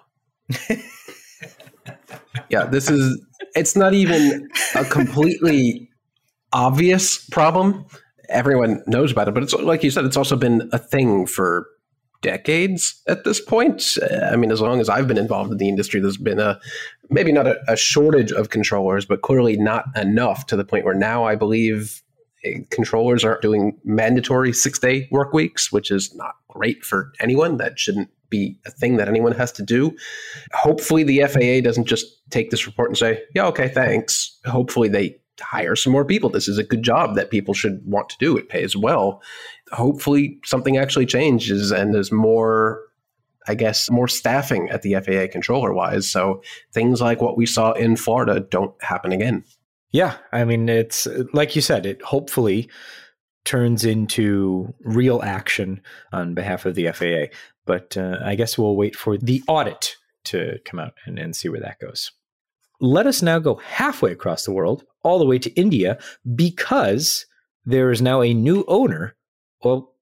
yeah, 2.49 2.67
this 2.67 2.91
is 2.91 3.21
it's 3.55 3.75
not 3.75 3.95
even 3.95 4.49
a 4.75 4.85
completely 4.85 5.90
obvious 6.53 7.25
problem. 7.27 7.87
Everyone 8.29 8.83
knows 8.87 9.13
about 9.13 9.29
it, 9.29 9.35
but 9.35 9.43
it's 9.43 9.53
like 9.55 9.83
you 9.83 9.91
said, 9.91 10.05
it's 10.05 10.17
also 10.17 10.37
been 10.37 10.69
a 10.73 10.79
thing 10.79 11.27
for 11.27 11.67
decades 12.23 13.03
at 13.09 13.25
this 13.25 13.41
point. 13.41 13.97
I 14.31 14.37
mean, 14.37 14.53
as 14.53 14.61
long 14.61 14.81
as 14.81 14.89
I've 14.89 15.09
been 15.09 15.19
involved 15.19 15.51
in 15.53 15.59
the 15.59 15.69
industry, 15.69 16.01
there's 16.01 16.17
been 16.17 16.39
a 16.39 16.61
maybe 17.09 17.33
not 17.33 17.47
a, 17.47 17.59
a 17.69 17.77
shortage 17.77 18.33
of 18.33 18.51
controllers, 18.51 19.05
but 19.05 19.23
clearly 19.23 19.57
not 19.57 19.87
enough 19.97 20.47
to 20.47 20.57
the 20.57 20.65
point 20.65 20.85
where 20.85 20.95
now 20.95 21.25
I 21.25 21.35
believe 21.35 22.03
eh, 22.45 22.61
controllers 22.71 23.25
are 23.25 23.41
doing 23.41 23.79
mandatory 23.85 24.53
six 24.53 24.79
day 24.79 25.09
work 25.11 25.33
weeks, 25.33 25.73
which 25.73 25.91
is 25.91 26.15
not 26.15 26.37
great 26.49 26.85
for 26.85 27.13
anyone. 27.21 27.57
That 27.57 27.79
shouldn't 27.79 28.11
be 28.29 28.59
a 28.65 28.71
thing 28.71 28.97
that 28.97 29.09
anyone 29.09 29.33
has 29.33 29.51
to 29.53 29.63
do. 29.63 29.97
Hopefully, 30.53 31.03
the 31.03 31.25
FAA 31.27 31.61
doesn't 31.63 31.87
just 31.87 32.07
take 32.31 32.51
this 32.51 32.67
report 32.67 32.91
and 32.91 32.97
say, 32.97 33.23
yeah, 33.35 33.47
okay, 33.47 33.69
thanks. 33.69 34.39
Hopefully, 34.47 34.89
they 34.89 35.20
hire 35.41 35.77
some 35.77 35.93
more 35.93 36.05
people. 36.05 36.31
This 36.31 36.49
is 36.49 36.59
a 36.59 36.65
good 36.65 36.83
job 36.83 37.17
that 37.17 37.31
people 37.31 37.55
should 37.55 37.81
want 37.85 38.09
to 38.11 38.17
do. 38.19 38.37
It 38.37 38.49
pays 38.49 38.77
well. 38.77 39.23
Hopefully, 39.73 40.39
something 40.45 40.77
actually 40.77 41.07
changes 41.07 41.71
and 41.71 41.95
there's 41.95 42.13
more, 42.13 42.83
I 43.47 43.55
guess, 43.55 43.91
more 43.91 44.09
staffing 44.09 44.69
at 44.71 44.83
the 44.83 44.95
FAA 44.95 45.33
controller 45.33 45.73
wise. 45.73 46.09
So 46.09 46.43
things 46.73 47.01
like 47.01 47.21
what 47.21 47.37
we 47.37 47.47
saw 47.47 47.73
in 47.73 47.97
Florida 47.97 48.41
don't 48.41 48.75
happen 48.83 49.13
again. 49.13 49.45
Yeah. 49.93 50.17
I 50.33 50.45
mean, 50.45 50.69
it's 50.69 51.07
like 51.33 51.57
you 51.57 51.63
said, 51.63 51.87
it 51.87 52.03
hopefully 52.03 52.71
turns 53.45 53.85
into 53.85 54.73
real 54.81 55.23
action 55.23 55.81
on 56.13 56.35
behalf 56.35 56.67
of 56.67 56.75
the 56.75 56.91
FAA. 56.93 57.35
But 57.65 57.97
uh, 57.97 58.19
I 58.25 58.35
guess 58.35 58.59
we'll 58.59 58.77
wait 58.77 58.97
for 58.97 59.17
the 59.17 59.43
audit 59.49 59.97
to 60.25 60.59
come 60.65 60.81
out 60.81 60.95
and, 61.07 61.19
and 61.19 61.35
see 61.35 61.49
where 61.49 61.61
that 61.61 61.79
goes. 61.81 62.13
Let 62.81 63.07
us 63.07 63.23
now 63.23 63.39
go 63.39 63.57
halfway 63.57 64.13
across 64.13 64.45
the 64.45 64.53
world, 64.53 64.85
all 65.03 65.19
the 65.19 65.27
way 65.27 65.39
to 65.39 65.51
India, 65.53 65.99
because 66.35 67.27
there 67.65 67.91
is 67.91 68.03
now 68.03 68.23
a 68.23 68.35
new 68.35 68.65
owner, 68.69 69.17
well, 69.63 69.95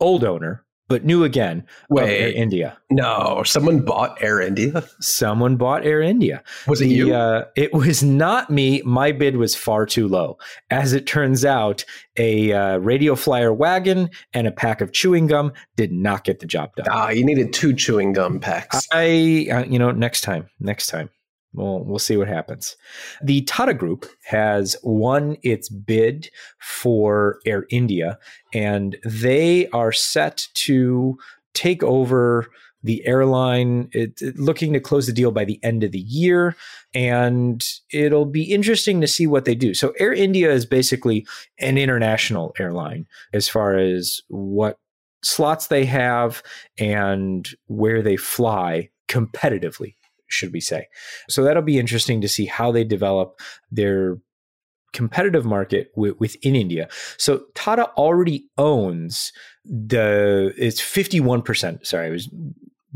old 0.00 0.24
owner 0.24 0.64
but 0.92 1.06
new 1.06 1.24
again. 1.24 1.64
Wait, 1.88 2.06
Air 2.06 2.32
India. 2.32 2.76
No, 2.90 3.42
someone 3.46 3.80
bought 3.80 4.20
Air 4.20 4.42
India. 4.42 4.84
Someone 5.00 5.56
bought 5.56 5.86
Air 5.86 6.02
India. 6.02 6.42
Was 6.66 6.82
it 6.82 6.88
the, 6.88 6.90
you? 6.90 7.14
Uh, 7.14 7.46
it 7.56 7.72
was 7.72 8.02
not 8.02 8.50
me. 8.50 8.82
My 8.82 9.10
bid 9.10 9.38
was 9.38 9.54
far 9.54 9.86
too 9.86 10.06
low. 10.06 10.36
As 10.68 10.92
it 10.92 11.06
turns 11.06 11.46
out, 11.46 11.82
a 12.18 12.52
uh, 12.52 12.76
radio 12.76 13.14
flyer 13.14 13.54
wagon 13.54 14.10
and 14.34 14.46
a 14.46 14.52
pack 14.52 14.82
of 14.82 14.92
chewing 14.92 15.28
gum 15.28 15.54
did 15.76 15.92
not 15.92 16.24
get 16.24 16.40
the 16.40 16.46
job 16.46 16.76
done. 16.76 16.84
Ah, 16.90 17.08
you 17.08 17.24
needed 17.24 17.54
two 17.54 17.72
chewing 17.72 18.12
gum 18.12 18.38
packs. 18.38 18.86
I, 18.92 19.48
uh, 19.50 19.64
you 19.64 19.78
know, 19.78 19.92
next 19.92 20.20
time, 20.20 20.50
next 20.60 20.88
time. 20.88 21.08
We'll, 21.54 21.84
we'll 21.84 21.98
see 21.98 22.16
what 22.16 22.28
happens. 22.28 22.76
The 23.22 23.42
Tata 23.42 23.74
Group 23.74 24.06
has 24.24 24.76
won 24.82 25.36
its 25.42 25.68
bid 25.68 26.30
for 26.58 27.40
Air 27.44 27.66
India, 27.70 28.18
and 28.54 28.96
they 29.04 29.68
are 29.68 29.92
set 29.92 30.48
to 30.54 31.18
take 31.54 31.82
over 31.82 32.48
the 32.84 33.06
airline, 33.06 33.88
it, 33.92 34.20
it, 34.20 34.38
looking 34.38 34.72
to 34.72 34.80
close 34.80 35.06
the 35.06 35.12
deal 35.12 35.30
by 35.30 35.44
the 35.44 35.60
end 35.62 35.84
of 35.84 35.92
the 35.92 36.00
year. 36.00 36.56
And 36.94 37.64
it'll 37.92 38.26
be 38.26 38.42
interesting 38.42 39.00
to 39.00 39.06
see 39.06 39.26
what 39.26 39.44
they 39.44 39.54
do. 39.54 39.74
So, 39.74 39.92
Air 39.98 40.12
India 40.12 40.50
is 40.50 40.66
basically 40.66 41.26
an 41.58 41.78
international 41.78 42.54
airline 42.58 43.06
as 43.32 43.48
far 43.48 43.76
as 43.76 44.20
what 44.28 44.78
slots 45.22 45.68
they 45.68 45.84
have 45.84 46.42
and 46.78 47.48
where 47.66 48.02
they 48.02 48.16
fly 48.16 48.90
competitively 49.08 49.94
should 50.32 50.52
we 50.52 50.60
say. 50.60 50.88
So 51.28 51.44
that'll 51.44 51.62
be 51.62 51.78
interesting 51.78 52.20
to 52.20 52.28
see 52.28 52.46
how 52.46 52.72
they 52.72 52.84
develop 52.84 53.40
their 53.70 54.18
competitive 54.92 55.44
market 55.44 55.94
w- 55.94 56.16
within 56.18 56.54
India. 56.54 56.88
So 57.16 57.44
Tata 57.54 57.90
already 57.92 58.48
owns 58.58 59.32
the 59.64 60.52
it's 60.56 60.80
51%. 60.80 61.86
Sorry, 61.86 62.06
I 62.06 62.10
was 62.10 62.28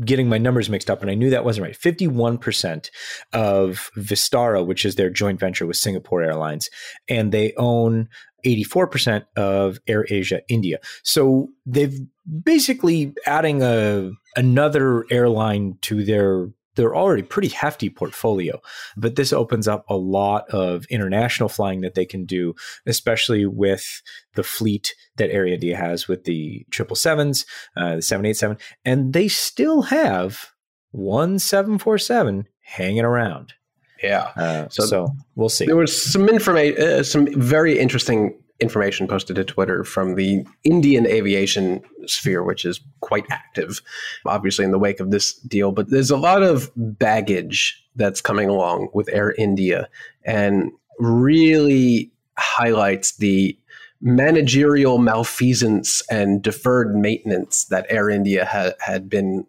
getting 0.05 0.29
my 0.29 0.37
numbers 0.37 0.69
mixed 0.69 0.91
up 0.91 1.01
and 1.01 1.09
I 1.09 1.15
knew 1.15 1.29
that 1.31 1.43
wasn't 1.43 1.65
right. 1.65 1.77
51% 1.77 2.89
of 3.33 3.89
Vistara, 3.97 4.65
which 4.65 4.85
is 4.85 4.95
their 4.95 5.09
joint 5.09 5.39
venture 5.39 5.65
with 5.65 5.77
Singapore 5.77 6.21
Airlines, 6.21 6.69
and 7.09 7.31
they 7.31 7.53
own 7.57 8.07
84% 8.45 9.25
of 9.35 9.79
Air 9.87 10.05
Asia 10.09 10.41
India. 10.47 10.77
So 11.03 11.49
they've 11.65 11.99
basically 12.43 13.13
adding 13.25 13.63
a 13.63 14.11
another 14.35 15.05
airline 15.09 15.77
to 15.81 16.05
their 16.05 16.47
they're 16.77 16.95
already 16.95 17.23
pretty 17.23 17.49
hefty 17.49 17.89
portfolio. 17.89 18.61
But 18.95 19.17
this 19.17 19.33
opens 19.33 19.67
up 19.67 19.83
a 19.89 19.97
lot 19.97 20.49
of 20.49 20.85
international 20.85 21.49
flying 21.49 21.81
that 21.81 21.95
they 21.95 22.05
can 22.05 22.25
do, 22.25 22.55
especially 22.85 23.45
with 23.45 24.01
the 24.35 24.43
fleet 24.43 24.95
that 25.17 25.31
Air 25.31 25.45
India 25.45 25.75
has 25.75 26.07
with 26.07 26.23
the 26.23 26.65
triple 26.71 26.95
sevens, 26.95 27.45
uh, 27.75 27.97
the 27.97 28.01
seven 28.01 28.25
eight 28.25 28.37
seven, 28.37 28.57
and 28.85 29.11
they 29.11 29.27
still 29.27 29.81
have 29.83 30.51
one 30.91 31.39
seven 31.39 31.77
four 31.77 31.97
seven 31.97 32.47
hanging 32.61 33.03
around. 33.03 33.53
Yeah. 34.01 34.31
Uh, 34.35 34.69
so, 34.69 34.85
so, 34.85 35.15
we'll 35.35 35.49
see. 35.49 35.65
There 35.65 35.75
was 35.75 36.11
some 36.11 36.29
information, 36.29 36.81
uh, 36.81 37.03
some 37.03 37.27
very 37.33 37.79
interesting 37.79 38.39
information 38.59 39.07
posted 39.07 39.35
to 39.35 39.43
Twitter 39.43 39.83
from 39.83 40.15
the 40.15 40.45
Indian 40.63 41.05
aviation 41.05 41.81
sphere, 42.05 42.43
which 42.43 42.65
is 42.65 42.79
quite 43.01 43.25
active, 43.29 43.81
obviously, 44.25 44.65
in 44.65 44.71
the 44.71 44.79
wake 44.79 44.99
of 44.99 45.11
this 45.11 45.33
deal. 45.33 45.71
But 45.71 45.89
there's 45.89 46.11
a 46.11 46.17
lot 46.17 46.43
of 46.43 46.71
baggage 46.75 47.83
that's 47.95 48.21
coming 48.21 48.49
along 48.49 48.89
with 48.93 49.09
Air 49.11 49.33
India 49.37 49.89
and 50.23 50.71
really 50.99 52.11
highlights 52.37 53.17
the 53.17 53.57
managerial 54.01 54.99
malfeasance 54.99 56.01
and 56.09 56.41
deferred 56.41 56.95
maintenance 56.95 57.65
that 57.65 57.85
Air 57.89 58.09
India 58.09 58.45
ha- 58.45 58.73
had 58.79 59.09
been 59.09 59.45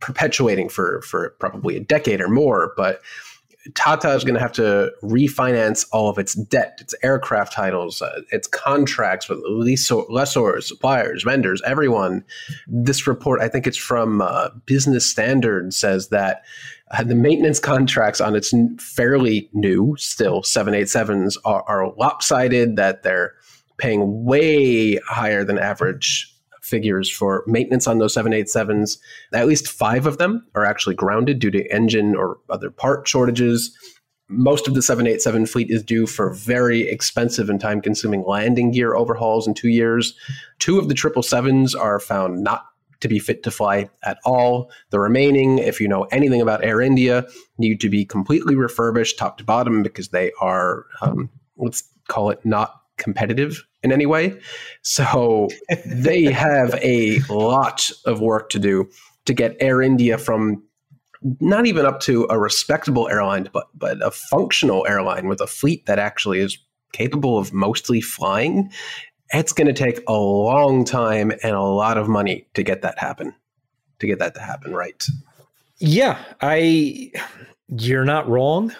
perpetuating 0.00 0.68
for, 0.68 1.00
for 1.02 1.30
probably 1.38 1.76
a 1.76 1.80
decade 1.80 2.20
or 2.20 2.28
more. 2.28 2.72
But 2.76 3.00
Tata 3.74 4.12
is 4.12 4.24
going 4.24 4.34
to 4.34 4.40
have 4.40 4.52
to 4.52 4.90
refinance 5.02 5.86
all 5.92 6.08
of 6.08 6.18
its 6.18 6.34
debt, 6.34 6.78
its 6.80 6.94
aircraft 7.02 7.52
titles, 7.52 8.02
uh, 8.02 8.22
its 8.30 8.48
contracts 8.48 9.28
with 9.28 9.38
lessors, 10.08 10.66
suppliers, 10.66 11.22
vendors, 11.22 11.62
everyone. 11.64 12.24
This 12.66 13.06
report, 13.06 13.40
I 13.40 13.48
think 13.48 13.66
it's 13.66 13.76
from 13.76 14.20
uh, 14.20 14.48
Business 14.66 15.08
Standard, 15.08 15.72
says 15.72 16.08
that 16.08 16.42
uh, 16.90 17.04
the 17.04 17.14
maintenance 17.14 17.60
contracts 17.60 18.20
on 18.20 18.34
its 18.34 18.52
fairly 18.80 19.48
new, 19.52 19.94
still 19.96 20.42
787s, 20.42 21.36
are, 21.44 21.62
are 21.68 21.92
lopsided, 21.94 22.76
that 22.76 23.04
they're 23.04 23.32
paying 23.78 24.24
way 24.24 24.96
higher 25.06 25.44
than 25.44 25.58
average 25.58 26.31
figures 26.72 27.10
for 27.10 27.44
maintenance 27.46 27.86
on 27.86 27.98
those 27.98 28.14
787s. 28.14 28.96
At 29.34 29.46
least 29.46 29.68
five 29.68 30.06
of 30.06 30.16
them 30.16 30.46
are 30.54 30.64
actually 30.64 30.94
grounded 30.94 31.38
due 31.38 31.50
to 31.50 31.70
engine 31.70 32.16
or 32.16 32.38
other 32.48 32.70
part 32.70 33.06
shortages. 33.06 33.76
Most 34.30 34.66
of 34.66 34.72
the 34.72 34.80
787 34.80 35.44
fleet 35.44 35.70
is 35.70 35.82
due 35.82 36.06
for 36.06 36.32
very 36.32 36.88
expensive 36.88 37.50
and 37.50 37.60
time 37.60 37.82
consuming 37.82 38.24
landing 38.26 38.70
gear 38.70 38.94
overhauls 38.94 39.46
in 39.46 39.52
two 39.52 39.68
years. 39.68 40.14
Two 40.60 40.78
of 40.78 40.88
the 40.88 40.94
777s 40.94 41.78
are 41.78 42.00
found 42.00 42.42
not 42.42 42.64
to 43.00 43.08
be 43.08 43.18
fit 43.18 43.42
to 43.42 43.50
fly 43.50 43.90
at 44.02 44.16
all. 44.24 44.70
The 44.88 44.98
remaining, 44.98 45.58
if 45.58 45.78
you 45.78 45.88
know 45.88 46.04
anything 46.04 46.40
about 46.40 46.64
Air 46.64 46.80
India, 46.80 47.26
need 47.58 47.82
to 47.82 47.90
be 47.90 48.06
completely 48.06 48.54
refurbished 48.54 49.18
top 49.18 49.36
to 49.38 49.44
bottom 49.44 49.82
because 49.82 50.08
they 50.08 50.32
are, 50.40 50.86
um, 51.02 51.28
let's 51.58 51.84
call 52.08 52.30
it, 52.30 52.42
not 52.46 52.81
competitive 53.02 53.64
in 53.82 53.92
any 53.92 54.06
way. 54.06 54.38
So 54.82 55.48
they 55.84 56.24
have 56.32 56.74
a 56.82 57.20
lot 57.28 57.90
of 58.06 58.20
work 58.20 58.48
to 58.50 58.58
do 58.58 58.88
to 59.24 59.34
get 59.34 59.56
Air 59.60 59.82
India 59.82 60.18
from 60.18 60.62
not 61.40 61.66
even 61.66 61.86
up 61.86 62.00
to 62.00 62.26
a 62.30 62.38
respectable 62.38 63.08
airline, 63.08 63.48
but 63.52 63.66
but 63.74 64.04
a 64.04 64.10
functional 64.10 64.86
airline 64.88 65.28
with 65.28 65.40
a 65.40 65.46
fleet 65.46 65.86
that 65.86 65.98
actually 65.98 66.40
is 66.40 66.58
capable 66.92 67.38
of 67.38 67.52
mostly 67.52 68.00
flying. 68.00 68.70
It's 69.34 69.52
going 69.52 69.66
to 69.66 69.72
take 69.72 70.00
a 70.08 70.12
long 70.12 70.84
time 70.84 71.32
and 71.42 71.54
a 71.54 71.62
lot 71.62 71.96
of 71.96 72.08
money 72.08 72.46
to 72.54 72.62
get 72.62 72.82
that 72.82 72.98
happen. 72.98 73.34
To 74.00 74.06
get 74.06 74.18
that 74.18 74.34
to 74.34 74.40
happen, 74.40 74.74
right? 74.74 75.02
Yeah, 75.78 76.18
I. 76.40 77.12
You're 77.68 78.04
not 78.04 78.28
wrong. 78.28 78.74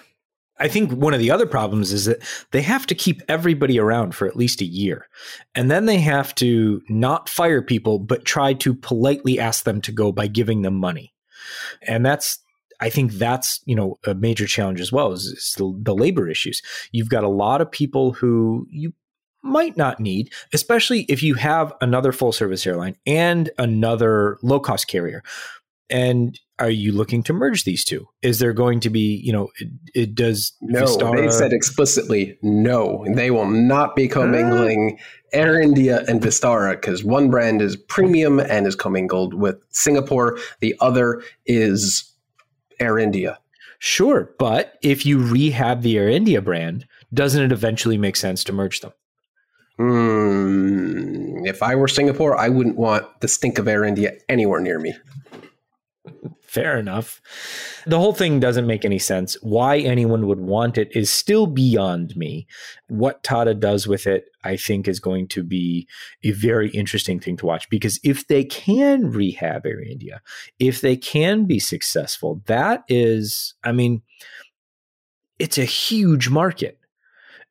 I 0.63 0.69
think 0.69 0.93
one 0.93 1.13
of 1.13 1.19
the 1.19 1.33
other 1.33 1.47
problems 1.47 1.93
is 1.93 2.05
that 2.05 2.23
they 2.53 2.63
have 2.63 2.87
to 2.87 2.95
keep 2.95 3.21
everybody 3.29 3.81
around 3.81 4.15
for 4.15 4.29
at 4.29 4.37
least 4.37 4.61
a 4.61 4.65
year. 4.65 5.09
And 5.57 5.69
then 5.69 5.87
they 5.87 5.99
have 5.99 6.37
to 6.37 6.81
not 6.89 7.29
fire 7.29 7.63
people, 7.63 7.99
but 7.99 8.25
try 8.25 8.55
to 8.55 8.73
politely 8.73 9.41
ask 9.41 9.65
them 9.65 9.81
to 9.81 9.91
go 9.91 10.13
by 10.13 10.29
giving 10.29 10.63
them 10.63 10.75
money. 10.75 11.13
And 11.83 12.07
that's, 12.07 12.39
I 12.81 12.91
think 12.91 13.13
that's, 13.15 13.61
you 13.65 13.75
know, 13.75 13.99
a 14.07 14.15
major 14.15 14.47
challenge 14.47 14.81
as 14.81 14.93
well 14.93 15.11
is, 15.11 15.25
is 15.25 15.55
the, 15.59 15.77
the 15.83 15.97
labor 15.97 16.29
issues. 16.29 16.63
You've 16.93 17.09
got 17.09 17.25
a 17.25 17.29
lot 17.29 17.61
of 17.61 17.69
people 17.69 18.13
who 18.13 18.69
you 18.71 18.93
might 19.43 19.77
not 19.77 19.99
need, 19.99 20.33
especially 20.53 21.01
if 21.09 21.25
you 21.25 21.35
have 21.35 21.73
another 21.81 22.13
full 22.13 22.31
service 22.31 22.65
airline 22.65 22.97
and 23.05 23.51
another 23.59 24.39
low 24.43 24.61
cost 24.61 24.87
carrier 24.87 25.25
And 25.93 26.41
are 26.59 26.71
you 26.71 26.91
looking 26.91 27.23
to 27.25 27.33
merge 27.33 27.65
these 27.65 27.85
two? 27.85 28.09
Is 28.23 28.39
there 28.39 28.55
going 28.55 28.81
to 28.81 28.91
be, 28.91 29.21
you 29.23 29.33
know, 29.33 29.51
it, 29.59 29.69
it 29.95 30.15
does 30.15 30.53
no? 30.63 30.85
Vistara... 30.85 31.17
They 31.17 31.31
said 31.31 31.53
explicitly 31.53 32.39
no. 32.43 33.05
They 33.15 33.31
will 33.31 33.49
not 33.49 33.95
be 33.95 34.09
commingling 34.09 34.99
Air 35.33 35.61
India 35.61 36.03
and 36.09 36.21
Vistara 36.21 36.73
because 36.73 37.05
one 37.05 37.31
brand 37.31 37.61
is 37.61 37.77
premium 37.77 38.41
and 38.41 38.67
is 38.67 38.75
commingled 38.75 39.35
with 39.35 39.63
Singapore. 39.71 40.39
The 40.61 40.75
other 40.81 41.23
is 41.47 42.11
Air 42.81 42.99
India. 42.99 43.39
Sure, 43.79 44.33
but 44.39 44.79
if 44.83 45.05
you 45.05 45.19
rehab 45.19 45.83
the 45.83 45.99
Air 45.99 46.09
India 46.09 46.41
brand, 46.41 46.87
doesn't 47.13 47.43
it 47.43 47.53
eventually 47.53 47.99
make 47.99 48.17
sense 48.17 48.45
to 48.45 48.53
merge 48.53 48.81
them? 48.81 48.93
Mm, 49.79 51.47
if 51.49 51.63
I 51.63 51.75
were 51.75 51.89
Singapore, 51.89 52.37
I 52.37 52.49
wouldn't 52.49 52.77
want 52.77 53.21
the 53.21 53.29
stink 53.29 53.59
of 53.59 53.67
Air 53.67 53.85
India 53.85 54.13
anywhere 54.29 54.61
near 54.61 54.79
me. 54.79 54.95
Fair 56.53 56.79
enough. 56.79 57.23
The 57.87 57.99
whole 57.99 58.13
thing 58.13 58.39
doesn't 58.39 58.67
make 58.67 58.85
any 58.85 58.99
sense. 58.99 59.39
Why 59.41 59.79
anyone 59.79 60.27
would 60.27 60.41
want 60.41 60.77
it 60.77 60.95
is 60.95 61.09
still 61.09 61.47
beyond 61.47 62.15
me. 62.15 62.47
What 62.89 63.23
Tata 63.23 63.55
does 63.55 63.89
with 63.89 64.07
it, 64.07 64.27
I 64.45 64.59
think, 64.59 64.87
is 64.87 65.01
going 65.01 65.29
to 65.29 65.43
be 65.43 65.89
a 66.23 66.33
very 66.33 66.69
interesting 66.69 67.21
thing 67.21 67.39
to 67.39 67.47
watch 67.47 67.71
because 67.71 67.99
if 68.05 68.27
they 68.27 68.45
can 68.45 69.11
rehab 69.11 69.65
Air 69.65 69.81
India, 69.81 70.21
if 70.59 70.83
they 70.83 70.95
can 70.95 71.47
be 71.47 71.59
successful, 71.59 72.43
that 72.45 72.85
is, 72.87 73.55
I 73.65 73.73
mean, 73.73 74.03
it's 75.39 75.57
a 75.57 75.65
huge 75.65 76.29
market. 76.29 76.79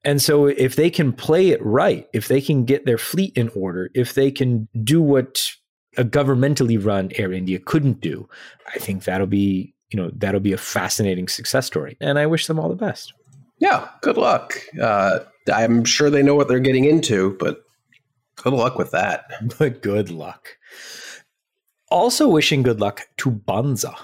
And 0.03 0.21
so 0.21 0.45
if 0.45 0.75
they 0.75 0.91
can 0.91 1.11
play 1.11 1.49
it 1.49 1.65
right, 1.65 2.07
if 2.13 2.27
they 2.27 2.39
can 2.39 2.65
get 2.65 2.85
their 2.85 2.99
fleet 2.99 3.35
in 3.35 3.49
order, 3.55 3.89
if 3.95 4.13
they 4.13 4.29
can 4.29 4.67
do 4.83 5.01
what 5.01 5.53
a 5.97 6.03
governmentally 6.03 6.83
run 6.83 7.11
Air 7.15 7.33
India 7.33 7.59
couldn't 7.59 8.01
do, 8.01 8.27
I 8.73 8.79
think 8.79 9.03
that'll 9.03 9.27
be, 9.27 9.73
you 9.89 9.99
know, 9.99 10.11
that'll 10.15 10.39
be 10.39 10.53
a 10.53 10.57
fascinating 10.57 11.27
success 11.27 11.65
story. 11.65 11.97
And 11.99 12.17
I 12.17 12.25
wish 12.25 12.47
them 12.47 12.59
all 12.59 12.69
the 12.69 12.75
best. 12.75 13.13
Yeah, 13.59 13.89
good 14.01 14.17
luck. 14.17 14.57
Uh, 14.81 15.19
I'm 15.51 15.83
sure 15.85 16.09
they 16.09 16.23
know 16.23 16.35
what 16.35 16.47
they're 16.47 16.59
getting 16.59 16.85
into, 16.85 17.35
but 17.39 17.63
good 18.37 18.53
luck 18.53 18.77
with 18.77 18.91
that. 18.91 19.25
But 19.59 19.81
good 19.81 20.09
luck. 20.09 20.57
Also 21.89 22.27
wishing 22.27 22.63
good 22.63 22.79
luck 22.79 23.01
to 23.17 23.29
Bonza. 23.29 23.95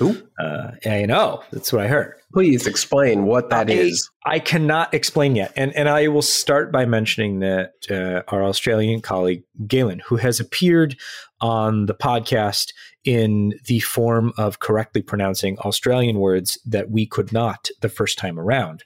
Who? 0.00 0.16
Uh, 0.38 0.70
I 0.86 1.04
know. 1.04 1.42
That's 1.52 1.74
what 1.74 1.82
I 1.82 1.88
heard. 1.88 2.14
Please 2.32 2.66
explain 2.66 3.26
what 3.26 3.50
that 3.50 3.68
I, 3.68 3.74
is. 3.74 4.10
I 4.24 4.38
cannot 4.38 4.94
explain 4.94 5.36
yet. 5.36 5.52
And, 5.56 5.76
and 5.76 5.90
I 5.90 6.08
will 6.08 6.22
start 6.22 6.72
by 6.72 6.86
mentioning 6.86 7.40
that 7.40 7.72
uh, 7.90 8.22
our 8.28 8.42
Australian 8.42 9.02
colleague, 9.02 9.42
Galen, 9.66 10.00
who 10.06 10.16
has 10.16 10.40
appeared 10.40 10.96
on 11.42 11.84
the 11.84 11.94
podcast 11.94 12.72
in 13.04 13.52
the 13.66 13.80
form 13.80 14.32
of 14.38 14.60
correctly 14.60 15.02
pronouncing 15.02 15.58
Australian 15.58 16.18
words 16.18 16.58
that 16.64 16.90
we 16.90 17.04
could 17.04 17.30
not 17.30 17.68
the 17.82 17.90
first 17.90 18.16
time 18.16 18.38
around. 18.38 18.84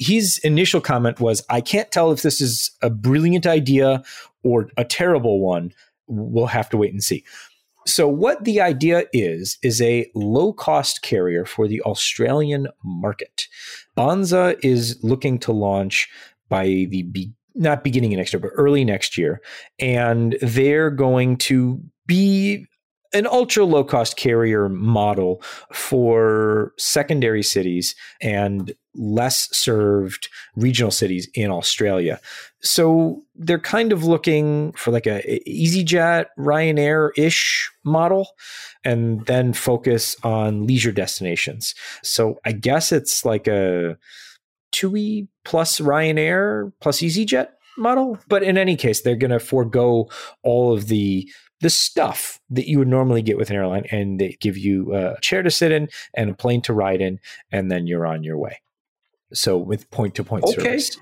His 0.00 0.38
initial 0.38 0.80
comment 0.80 1.20
was 1.20 1.44
I 1.50 1.60
can't 1.60 1.92
tell 1.92 2.12
if 2.12 2.22
this 2.22 2.40
is 2.40 2.70
a 2.80 2.88
brilliant 2.88 3.46
idea 3.46 4.02
or 4.42 4.70
a 4.78 4.84
terrible 4.84 5.40
one. 5.40 5.74
We'll 6.06 6.46
have 6.46 6.70
to 6.70 6.78
wait 6.78 6.92
and 6.92 7.04
see. 7.04 7.24
So, 7.86 8.08
what 8.08 8.44
the 8.44 8.60
idea 8.60 9.04
is, 9.12 9.58
is 9.62 9.80
a 9.80 10.10
low 10.14 10.52
cost 10.52 11.02
carrier 11.02 11.44
for 11.44 11.68
the 11.68 11.80
Australian 11.82 12.66
market. 12.84 13.46
Bonza 13.94 14.56
is 14.62 14.98
looking 15.02 15.38
to 15.40 15.52
launch 15.52 16.08
by 16.48 16.66
the 16.66 17.04
be- 17.04 17.32
not 17.54 17.84
beginning 17.84 18.12
of 18.12 18.18
next 18.18 18.32
year, 18.32 18.40
but 18.40 18.50
early 18.54 18.84
next 18.84 19.16
year. 19.16 19.40
And 19.78 20.36
they're 20.42 20.90
going 20.90 21.36
to 21.38 21.80
be 22.06 22.66
an 23.12 23.26
ultra 23.26 23.64
low 23.64 23.84
cost 23.84 24.16
carrier 24.16 24.68
model 24.68 25.42
for 25.72 26.72
secondary 26.78 27.42
cities 27.42 27.94
and 28.20 28.74
less 28.94 29.48
served 29.56 30.28
regional 30.54 30.90
cities 30.90 31.28
in 31.34 31.50
Australia. 31.50 32.20
So 32.62 33.22
they're 33.34 33.58
kind 33.58 33.92
of 33.92 34.04
looking 34.04 34.72
for 34.72 34.90
like 34.90 35.06
a 35.06 35.40
EasyJet, 35.46 36.26
Ryanair 36.38 37.10
ish 37.16 37.70
model, 37.84 38.28
and 38.84 39.24
then 39.26 39.52
focus 39.52 40.16
on 40.22 40.66
leisure 40.66 40.92
destinations. 40.92 41.74
So 42.02 42.38
I 42.44 42.52
guess 42.52 42.92
it's 42.92 43.24
like 43.24 43.46
a 43.46 43.96
TUI 44.72 45.28
plus 45.44 45.80
Ryanair 45.80 46.72
plus 46.80 46.98
EasyJet 47.00 47.48
model. 47.78 48.18
But 48.28 48.42
in 48.42 48.58
any 48.58 48.76
case, 48.76 49.02
they're 49.02 49.16
going 49.16 49.30
to 49.30 49.40
forego 49.40 50.08
all 50.42 50.72
of 50.72 50.88
the 50.88 51.30
the 51.60 51.70
stuff 51.70 52.40
that 52.50 52.68
you 52.68 52.78
would 52.78 52.88
normally 52.88 53.22
get 53.22 53.36
with 53.36 53.50
an 53.50 53.56
airline, 53.56 53.84
and 53.90 54.20
they 54.20 54.36
give 54.40 54.56
you 54.56 54.94
a 54.94 55.18
chair 55.20 55.42
to 55.42 55.50
sit 55.50 55.72
in 55.72 55.88
and 56.14 56.30
a 56.30 56.34
plane 56.34 56.62
to 56.62 56.72
ride 56.72 57.00
in, 57.00 57.18
and 57.50 57.70
then 57.70 57.86
you're 57.86 58.06
on 58.06 58.22
your 58.22 58.38
way. 58.38 58.60
So 59.32 59.56
with 59.56 59.90
point 59.90 60.14
to 60.16 60.24
point 60.24 60.48
service, 60.48 60.98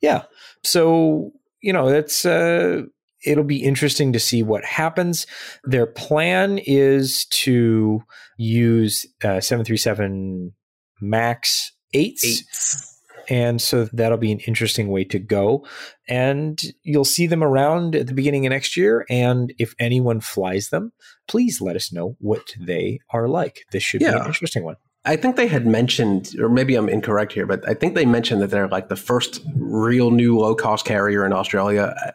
yeah. 0.00 0.24
So 0.62 1.32
you 1.60 1.72
know 1.72 1.90
that's 1.90 2.24
uh, 2.24 2.82
it'll 3.24 3.44
be 3.44 3.62
interesting 3.62 4.12
to 4.12 4.20
see 4.20 4.42
what 4.42 4.64
happens. 4.64 5.26
Their 5.64 5.86
plan 5.86 6.58
is 6.58 7.24
to 7.26 8.02
use 8.36 9.06
uh, 9.24 9.40
seven 9.40 9.64
three 9.64 9.76
seven 9.76 10.52
Max 11.00 11.72
eights. 11.92 12.24
eights 12.24 12.91
and 13.28 13.60
so 13.60 13.84
that'll 13.92 14.18
be 14.18 14.32
an 14.32 14.40
interesting 14.40 14.88
way 14.88 15.04
to 15.04 15.18
go. 15.18 15.66
And 16.08 16.60
you'll 16.82 17.04
see 17.04 17.26
them 17.26 17.42
around 17.42 17.94
at 17.94 18.06
the 18.06 18.14
beginning 18.14 18.46
of 18.46 18.50
next 18.50 18.76
year. 18.76 19.06
And 19.08 19.52
if 19.58 19.74
anyone 19.78 20.20
flies 20.20 20.70
them, 20.70 20.92
please 21.28 21.60
let 21.60 21.76
us 21.76 21.92
know 21.92 22.16
what 22.18 22.54
they 22.58 23.00
are 23.10 23.28
like. 23.28 23.66
This 23.72 23.82
should 23.82 24.00
yeah. 24.00 24.12
be 24.12 24.20
an 24.20 24.26
interesting 24.26 24.64
one. 24.64 24.76
I 25.04 25.16
think 25.16 25.34
they 25.34 25.48
had 25.48 25.66
mentioned, 25.66 26.34
or 26.38 26.48
maybe 26.48 26.76
I'm 26.76 26.88
incorrect 26.88 27.32
here, 27.32 27.46
but 27.46 27.68
I 27.68 27.74
think 27.74 27.94
they 27.94 28.06
mentioned 28.06 28.40
that 28.40 28.50
they're 28.50 28.68
like 28.68 28.88
the 28.88 28.96
first 28.96 29.44
real 29.56 30.12
new 30.12 30.38
low 30.38 30.54
cost 30.54 30.84
carrier 30.84 31.26
in 31.26 31.32
Australia 31.32 31.94
uh, 32.06 32.12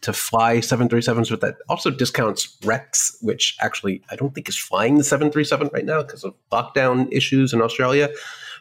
to 0.00 0.14
fly 0.14 0.56
737s 0.56 1.28
but 1.28 1.42
that 1.42 1.56
also 1.68 1.90
discounts 1.90 2.56
Rex, 2.64 3.18
which 3.20 3.56
actually 3.60 4.02
I 4.10 4.16
don't 4.16 4.34
think 4.34 4.48
is 4.48 4.56
flying 4.56 4.96
the 4.96 5.04
737 5.04 5.68
right 5.74 5.84
now 5.84 6.02
because 6.02 6.24
of 6.24 6.34
lockdown 6.50 7.08
issues 7.12 7.52
in 7.52 7.60
Australia 7.60 8.08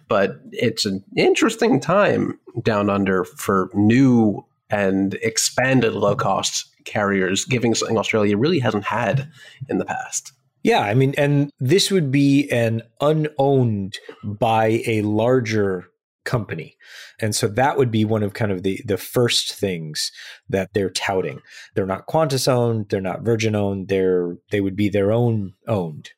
but 0.10 0.42
it's 0.52 0.86
an 0.86 1.04
interesting 1.16 1.80
time 1.80 2.38
down 2.62 2.90
under 2.90 3.24
for 3.24 3.70
new 3.74 4.44
and 4.70 5.14
expanded 5.16 5.94
low 5.94 6.16
cost 6.16 6.66
carriers, 6.86 7.46
giving 7.46 7.74
something 7.74 7.98
Australia 7.98 8.38
really 8.38 8.60
hasn't 8.60 8.84
had 8.84 9.30
in 9.70 9.78
the 9.78 9.86
past. 9.86 10.34
Yeah, 10.64 10.82
I 10.82 10.94
mean, 10.94 11.14
and 11.18 11.52
this 11.60 11.90
would 11.90 12.12
be 12.12 12.50
an 12.50 12.82
unowned 13.00 13.98
by 14.24 14.82
a 14.86 15.02
larger 15.04 15.86
company. 16.26 16.76
And 17.20 17.34
so 17.34 17.48
that 17.48 17.78
would 17.78 17.92
be 17.92 18.06
one 18.06 18.24
of 18.24 18.34
kind 18.34 18.52
of 18.52 18.64
the 18.64 18.82
the 18.86 18.98
first 18.98 19.54
things 19.54 20.12
that 20.50 20.74
they're 20.74 20.90
touting. 20.90 21.42
They're 21.76 21.86
not 21.86 22.08
Qantas 22.08 22.48
owned, 22.48 22.90
they're 22.90 23.02
not 23.02 23.22
Virgin 23.22 23.56
owned, 23.56 23.88
they're 23.88 24.36
they 24.52 24.62
would 24.62 24.76
be 24.76 24.90
their 24.90 25.12
own 25.12 25.54
owned. 25.68 26.12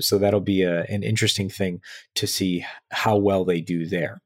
So 0.00 0.18
that'll 0.18 0.40
be 0.40 0.62
a, 0.62 0.84
an 0.84 1.02
interesting 1.02 1.48
thing 1.48 1.80
to 2.14 2.26
see 2.26 2.64
how 2.90 3.16
well 3.16 3.44
they 3.44 3.60
do 3.60 3.86
there. 3.86 4.22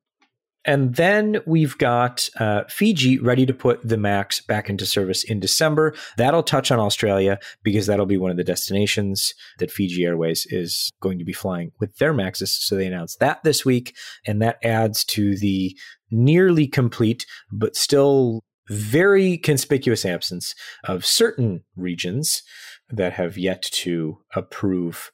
And 0.65 0.95
then 0.95 1.41
we've 1.45 1.77
got 1.77 2.29
uh, 2.39 2.63
Fiji 2.69 3.19
ready 3.19 3.45
to 3.47 3.55
put 3.55 3.87
the 3.87 3.97
MAX 3.97 4.41
back 4.41 4.71
into 4.71 4.87
service 4.87 5.25
in 5.25 5.41
December. 5.41 5.95
That'll 6.17 6.45
touch 6.45 6.71
on 6.71 6.79
Australia 6.79 7.39
because 7.65 7.87
that'll 7.87 8.07
be 8.07 8.17
one 8.17 8.31
of 8.31 8.37
the 8.37 8.45
destinations 8.45 9.35
that 9.59 9.73
Fiji 9.73 10.05
Airways 10.05 10.47
is 10.51 10.93
going 11.01 11.19
to 11.19 11.25
be 11.25 11.33
flying 11.33 11.73
with 11.81 11.97
their 11.97 12.15
MAXs. 12.15 12.49
So 12.49 12.77
they 12.77 12.87
announced 12.87 13.19
that 13.19 13.43
this 13.43 13.65
week. 13.65 13.97
And 14.25 14.41
that 14.41 14.59
adds 14.63 15.05
to 15.07 15.37
the 15.37 15.77
nearly 16.11 16.69
complete, 16.69 17.27
but 17.51 17.75
still 17.75 18.45
very 18.69 19.39
conspicuous 19.39 20.05
absence 20.05 20.55
of 20.85 21.05
certain 21.05 21.65
regions 21.75 22.43
that 22.89 23.15
have 23.15 23.37
yet 23.37 23.63
to 23.63 24.19
approve 24.37 25.11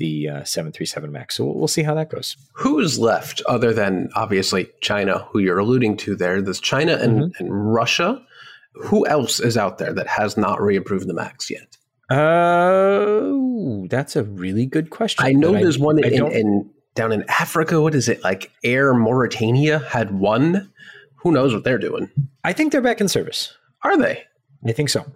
the 0.00 0.28
uh, 0.28 0.44
737 0.44 1.12
MAX. 1.12 1.36
So 1.36 1.44
we'll, 1.44 1.54
we'll, 1.54 1.68
see 1.68 1.82
how 1.82 1.94
that 1.94 2.10
goes. 2.10 2.36
Who's 2.54 2.98
left 2.98 3.42
other 3.46 3.72
than 3.72 4.08
obviously 4.16 4.68
China, 4.80 5.28
who 5.30 5.38
you're 5.38 5.58
alluding 5.58 5.98
to 5.98 6.16
there? 6.16 6.42
There's 6.42 6.58
China 6.58 6.94
and, 6.94 7.20
mm-hmm. 7.20 7.44
and 7.44 7.72
Russia. 7.72 8.20
Who 8.72 9.06
else 9.06 9.38
is 9.38 9.56
out 9.56 9.78
there 9.78 9.92
that 9.92 10.06
has 10.06 10.36
not 10.36 10.58
reapproved 10.58 11.06
the 11.06 11.14
MAX 11.14 11.50
yet? 11.50 11.76
Uh, 12.08 13.86
that's 13.88 14.16
a 14.16 14.24
really 14.24 14.66
good 14.66 14.90
question. 14.90 15.24
I 15.24 15.32
know 15.32 15.52
there's 15.52 15.80
I, 15.80 15.84
one 15.84 16.02
in, 16.02 16.26
in, 16.32 16.70
down 16.94 17.12
in 17.12 17.24
Africa. 17.28 17.80
What 17.80 17.94
is 17.94 18.08
it 18.08 18.24
like? 18.24 18.50
Air 18.64 18.94
Mauritania 18.94 19.80
had 19.80 20.18
one. 20.18 20.72
Who 21.16 21.30
knows 21.30 21.52
what 21.52 21.62
they're 21.62 21.78
doing? 21.78 22.10
I 22.42 22.54
think 22.54 22.72
they're 22.72 22.80
back 22.80 23.00
in 23.00 23.08
service. 23.08 23.54
Are 23.82 23.98
they? 23.98 24.24
I 24.66 24.72
think 24.72 24.88
so. 24.88 25.06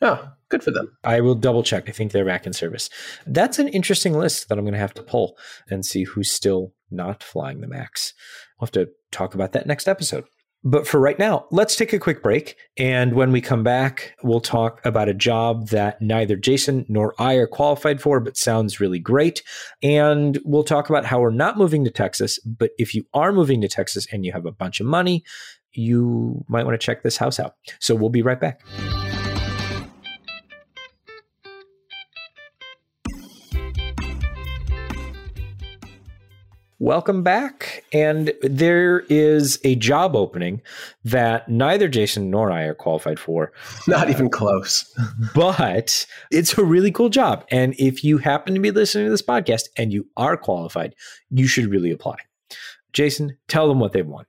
Oh, 0.00 0.28
good 0.48 0.62
for 0.62 0.70
them. 0.70 0.96
I 1.04 1.20
will 1.20 1.34
double 1.34 1.62
check. 1.62 1.88
I 1.88 1.92
think 1.92 2.12
they're 2.12 2.24
back 2.24 2.46
in 2.46 2.52
service. 2.52 2.90
That's 3.26 3.58
an 3.58 3.68
interesting 3.68 4.14
list 4.14 4.48
that 4.48 4.58
I'm 4.58 4.64
going 4.64 4.74
to 4.74 4.78
have 4.78 4.94
to 4.94 5.02
pull 5.02 5.36
and 5.68 5.84
see 5.84 6.04
who's 6.04 6.30
still 6.30 6.72
not 6.90 7.22
flying 7.22 7.60
the 7.60 7.66
Max. 7.66 8.12
We'll 8.58 8.66
have 8.66 8.72
to 8.72 8.88
talk 9.12 9.34
about 9.34 9.52
that 9.52 9.66
next 9.66 9.88
episode. 9.88 10.24
But 10.66 10.88
for 10.88 10.98
right 10.98 11.18
now, 11.18 11.46
let's 11.50 11.76
take 11.76 11.92
a 11.92 11.98
quick 11.98 12.22
break. 12.22 12.56
And 12.78 13.12
when 13.12 13.32
we 13.32 13.42
come 13.42 13.62
back, 13.62 14.14
we'll 14.22 14.40
talk 14.40 14.80
about 14.86 15.10
a 15.10 15.14
job 15.14 15.68
that 15.68 16.00
neither 16.00 16.36
Jason 16.36 16.86
nor 16.88 17.14
I 17.18 17.34
are 17.34 17.46
qualified 17.46 18.00
for, 18.00 18.18
but 18.18 18.38
sounds 18.38 18.80
really 18.80 18.98
great. 18.98 19.42
And 19.82 20.38
we'll 20.42 20.64
talk 20.64 20.88
about 20.88 21.04
how 21.04 21.20
we're 21.20 21.30
not 21.30 21.58
moving 21.58 21.84
to 21.84 21.90
Texas. 21.90 22.38
But 22.40 22.70
if 22.78 22.94
you 22.94 23.04
are 23.12 23.30
moving 23.30 23.60
to 23.60 23.68
Texas 23.68 24.06
and 24.10 24.24
you 24.24 24.32
have 24.32 24.46
a 24.46 24.52
bunch 24.52 24.80
of 24.80 24.86
money, 24.86 25.22
you 25.74 26.44
might 26.48 26.64
want 26.64 26.78
to 26.80 26.84
check 26.84 27.02
this 27.02 27.16
house 27.16 27.38
out. 27.38 27.54
So 27.80 27.94
we'll 27.94 28.10
be 28.10 28.22
right 28.22 28.40
back. 28.40 28.60
Welcome 36.84 37.22
back. 37.22 37.82
And 37.94 38.34
there 38.42 39.06
is 39.08 39.58
a 39.64 39.74
job 39.76 40.14
opening 40.14 40.60
that 41.02 41.48
neither 41.48 41.88
Jason 41.88 42.30
nor 42.30 42.50
I 42.50 42.64
are 42.64 42.74
qualified 42.74 43.18
for. 43.18 43.52
Not 43.88 44.10
even 44.10 44.28
close. 44.28 44.84
but 45.34 46.06
it's 46.30 46.58
a 46.58 46.62
really 46.62 46.92
cool 46.92 47.08
job. 47.08 47.46
And 47.50 47.74
if 47.78 48.04
you 48.04 48.18
happen 48.18 48.52
to 48.52 48.60
be 48.60 48.70
listening 48.70 49.06
to 49.06 49.10
this 49.10 49.22
podcast 49.22 49.68
and 49.78 49.94
you 49.94 50.06
are 50.18 50.36
qualified, 50.36 50.94
you 51.30 51.46
should 51.46 51.70
really 51.70 51.90
apply. 51.90 52.16
Jason, 52.92 53.38
tell 53.48 53.66
them 53.66 53.80
what 53.80 53.92
they 53.92 54.02
want. 54.02 54.26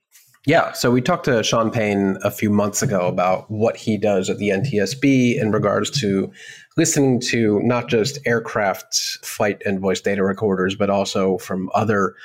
Yeah, 0.47 0.73
so 0.73 0.91
we 0.91 1.01
talked 1.01 1.25
to 1.25 1.41
Sean 1.41 1.71
Payne 1.71 2.17
a 2.23 2.29
few 2.29 2.51
months 2.51 2.83
ago 2.83 2.99
mm-hmm. 2.99 3.13
about 3.13 3.49
what 3.49 3.75
he 3.75 3.97
does 3.97 4.29
at 4.29 4.37
the 4.37 4.49
NTSB 4.49 5.39
in 5.39 5.51
regards 5.51 5.89
to 6.01 6.31
listening 6.77 7.19
to 7.19 7.61
not 7.63 7.87
just 7.87 8.19
aircraft 8.25 8.95
flight 9.23 9.61
and 9.65 9.79
voice 9.79 10.01
data 10.01 10.23
recorders, 10.23 10.75
but 10.75 10.89
also 10.89 11.37
from 11.39 11.69
other 11.73 12.15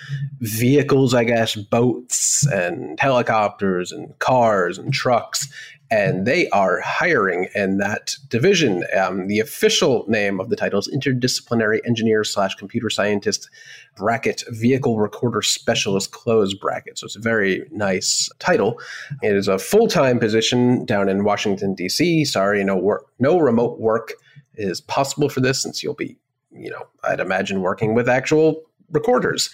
vehicles, 0.40 1.14
I 1.14 1.24
guess, 1.24 1.54
boats 1.54 2.46
and 2.48 2.98
helicopters 3.00 3.90
and 3.92 4.18
cars 4.18 4.76
and 4.76 4.92
trucks 4.92 5.48
and 5.90 6.24
they 6.24 6.48
are 6.50 6.80
hiring 6.80 7.48
in 7.54 7.78
that 7.78 8.14
division. 8.28 8.84
Um, 8.96 9.26
the 9.26 9.40
official 9.40 10.04
name 10.06 10.38
of 10.38 10.48
the 10.48 10.56
title 10.56 10.78
is 10.78 10.88
interdisciplinary 10.88 11.80
engineer 11.84 12.22
slash 12.22 12.54
computer 12.54 12.88
scientist 12.88 13.50
bracket 13.96 14.44
vehicle 14.48 14.98
recorder 14.98 15.42
specialist 15.42 16.12
close 16.12 16.54
bracket. 16.54 16.98
So 16.98 17.06
it's 17.06 17.16
a 17.16 17.20
very 17.20 17.66
nice 17.72 18.30
title. 18.38 18.80
It 19.22 19.34
is 19.34 19.48
a 19.48 19.58
full 19.58 19.88
time 19.88 20.20
position 20.20 20.84
down 20.84 21.08
in 21.08 21.24
Washington 21.24 21.74
D.C. 21.74 22.24
Sorry, 22.24 22.62
no 22.62 22.76
work, 22.76 23.06
no 23.18 23.38
remote 23.38 23.80
work 23.80 24.12
is 24.54 24.80
possible 24.80 25.28
for 25.28 25.40
this 25.40 25.62
since 25.62 25.82
you'll 25.82 25.94
be, 25.94 26.16
you 26.52 26.70
know, 26.70 26.86
I'd 27.02 27.20
imagine 27.20 27.62
working 27.62 27.94
with 27.94 28.08
actual 28.08 28.62
recorders 28.92 29.50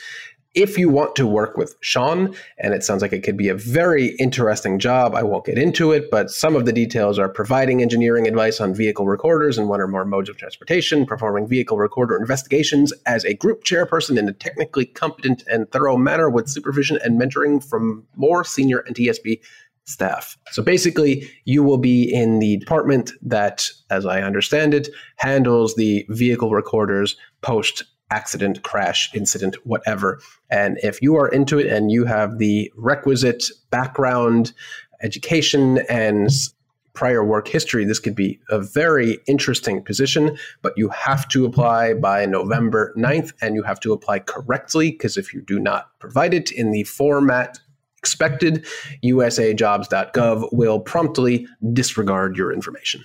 if 0.56 0.78
you 0.78 0.88
want 0.88 1.14
to 1.16 1.26
work 1.26 1.58
with 1.58 1.76
Sean, 1.80 2.34
and 2.58 2.72
it 2.72 2.82
sounds 2.82 3.02
like 3.02 3.12
it 3.12 3.22
could 3.22 3.36
be 3.36 3.50
a 3.50 3.54
very 3.54 4.16
interesting 4.16 4.78
job, 4.78 5.14
I 5.14 5.22
won't 5.22 5.44
get 5.44 5.58
into 5.58 5.92
it, 5.92 6.10
but 6.10 6.30
some 6.30 6.56
of 6.56 6.64
the 6.64 6.72
details 6.72 7.18
are 7.18 7.28
providing 7.28 7.82
engineering 7.82 8.26
advice 8.26 8.58
on 8.58 8.74
vehicle 8.74 9.06
recorders 9.06 9.58
and 9.58 9.68
one 9.68 9.82
or 9.82 9.86
more 9.86 10.06
modes 10.06 10.30
of 10.30 10.38
transportation, 10.38 11.04
performing 11.04 11.46
vehicle 11.46 11.76
recorder 11.76 12.16
investigations 12.16 12.92
as 13.04 13.22
a 13.26 13.34
group 13.34 13.64
chairperson 13.64 14.18
in 14.18 14.28
a 14.28 14.32
technically 14.32 14.86
competent 14.86 15.44
and 15.46 15.70
thorough 15.72 15.98
manner 15.98 16.30
with 16.30 16.48
supervision 16.48 16.98
and 17.04 17.20
mentoring 17.20 17.62
from 17.62 18.06
more 18.16 18.42
senior 18.42 18.82
NTSB 18.88 19.40
staff. 19.84 20.38
So 20.52 20.62
basically, 20.62 21.30
you 21.44 21.62
will 21.62 21.78
be 21.78 22.12
in 22.12 22.38
the 22.38 22.56
department 22.56 23.12
that, 23.20 23.68
as 23.90 24.06
I 24.06 24.22
understand 24.22 24.72
it, 24.72 24.88
handles 25.16 25.74
the 25.74 26.06
vehicle 26.08 26.50
recorders 26.50 27.14
post 27.42 27.84
accident, 28.10 28.62
crash, 28.62 29.10
incident, 29.14 29.56
whatever. 29.64 30.20
And 30.50 30.78
if 30.82 31.02
you 31.02 31.16
are 31.16 31.28
into 31.28 31.58
it 31.58 31.66
and 31.66 31.90
you 31.90 32.04
have 32.04 32.38
the 32.38 32.72
requisite 32.76 33.44
background, 33.70 34.52
education, 35.02 35.78
and 35.88 36.30
prior 36.94 37.22
work 37.22 37.46
history, 37.46 37.84
this 37.84 37.98
could 37.98 38.14
be 38.14 38.40
a 38.48 38.58
very 38.58 39.18
interesting 39.26 39.82
position, 39.82 40.36
but 40.62 40.72
you 40.76 40.88
have 40.88 41.28
to 41.28 41.44
apply 41.44 41.92
by 41.94 42.24
November 42.24 42.94
9th 42.96 43.32
and 43.42 43.54
you 43.54 43.62
have 43.62 43.78
to 43.80 43.92
apply 43.92 44.18
correctly 44.20 44.92
because 44.92 45.16
if 45.16 45.34
you 45.34 45.42
do 45.42 45.58
not 45.58 45.90
provide 45.98 46.32
it 46.32 46.50
in 46.50 46.72
the 46.72 46.84
format 46.84 47.58
expected, 47.98 48.64
usajobs.gov 49.04 50.48
will 50.52 50.80
promptly 50.80 51.46
disregard 51.72 52.36
your 52.36 52.52
information. 52.52 53.04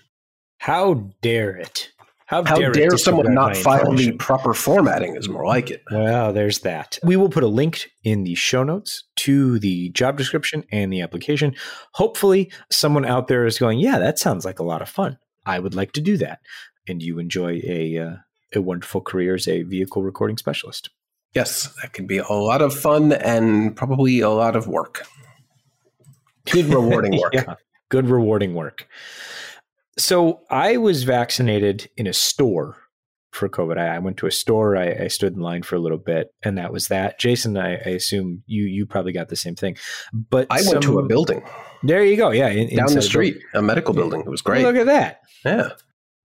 How 0.60 1.10
dare 1.22 1.56
it? 1.58 1.92
How, 2.32 2.46
How 2.46 2.56
dare, 2.56 2.72
dare 2.72 2.98
someone 2.98 3.34
not 3.34 3.58
file 3.58 3.94
the 3.94 4.14
proper 4.14 4.54
formatting 4.54 5.18
is 5.18 5.28
more 5.28 5.46
like 5.46 5.70
it. 5.70 5.84
Well, 5.92 6.32
there's 6.32 6.60
that. 6.60 6.98
We 7.04 7.18
will 7.18 7.28
put 7.28 7.44
a 7.44 7.48
link 7.48 7.92
in 8.06 8.24
the 8.24 8.36
show 8.36 8.64
notes 8.64 9.04
to 9.18 9.60
the 9.60 9.90
job 9.90 10.18
description 10.18 10.64
and 10.72 10.94
the 10.94 11.02
application. 11.02 11.54
Hopefully, 11.96 12.50
someone 12.72 13.04
out 13.04 13.28
there 13.28 13.46
is 13.46 13.60
going, 13.60 13.80
"Yeah, 13.80 14.00
that 14.00 14.18
sounds 14.18 14.46
like 14.46 14.60
a 14.60 14.64
lot 14.64 14.82
of 14.82 14.88
fun. 14.88 15.18
I 15.46 15.60
would 15.60 15.76
like 15.76 15.92
to 15.92 16.02
do 16.02 16.16
that." 16.20 16.40
And 16.88 17.04
you 17.04 17.20
enjoy 17.20 17.60
a 17.66 17.98
uh, 17.98 18.16
a 18.56 18.62
wonderful 18.62 19.02
career 19.02 19.36
as 19.36 19.50
a 19.50 19.64
vehicle 19.64 20.02
recording 20.02 20.38
specialist. 20.38 20.90
Yes, 21.34 21.74
that 21.82 21.92
could 21.92 22.08
be 22.08 22.20
a 22.20 22.32
lot 22.32 22.62
of 22.62 22.74
fun 22.74 23.12
and 23.12 23.76
probably 23.76 24.22
a 24.22 24.30
lot 24.30 24.56
of 24.56 24.68
work. 24.68 25.06
Good 26.50 26.68
rewarding 26.68 27.18
work. 27.20 27.34
yeah, 27.34 27.56
good 27.90 28.08
rewarding 28.08 28.54
work. 28.54 28.88
So 29.98 30.42
I 30.50 30.78
was 30.78 31.04
vaccinated 31.04 31.90
in 31.98 32.08
a 32.08 32.14
store 32.14 32.78
for 33.32 33.50
COVID. 33.50 33.78
I, 33.78 33.96
I 33.96 34.00
went 34.00 34.18
to 34.18 34.28
a 34.28 34.32
store. 34.32 34.78
I, 34.78 35.04
I, 35.04 35.08
stood 35.08 35.34
in 35.34 35.40
line 35.40 35.64
for 35.64 35.76
a 35.76 35.80
little 35.80 35.98
bit, 35.98 36.34
and 36.44 36.58
that 36.58 36.72
was 36.72 36.90
that. 36.90 37.20
Jason, 37.20 37.58
I, 37.58 37.76
I 37.76 37.90
assume 37.90 38.44
you 38.46 38.64
you 38.64 38.86
probably 38.86 39.14
got 39.14 39.30
the 39.30 39.36
same 39.36 39.56
thing. 39.56 39.78
But 40.14 40.48
I 40.50 40.62
some, 40.62 40.74
went 40.74 40.84
to 40.84 41.00
a 41.00 41.06
building. 41.06 41.44
There 41.84 42.04
you 42.04 42.18
go. 42.18 42.32
Yeah, 42.32 42.50
in, 42.50 42.76
down 42.76 42.94
the 42.94 43.02
street, 43.02 43.38
a 43.54 43.62
medical 43.62 43.94
building. 43.94 44.22
It 44.22 44.30
was 44.30 44.42
great. 44.42 44.64
look 44.64 44.76
at 44.76 44.88
that. 44.88 45.22
Yeah. 45.46 45.70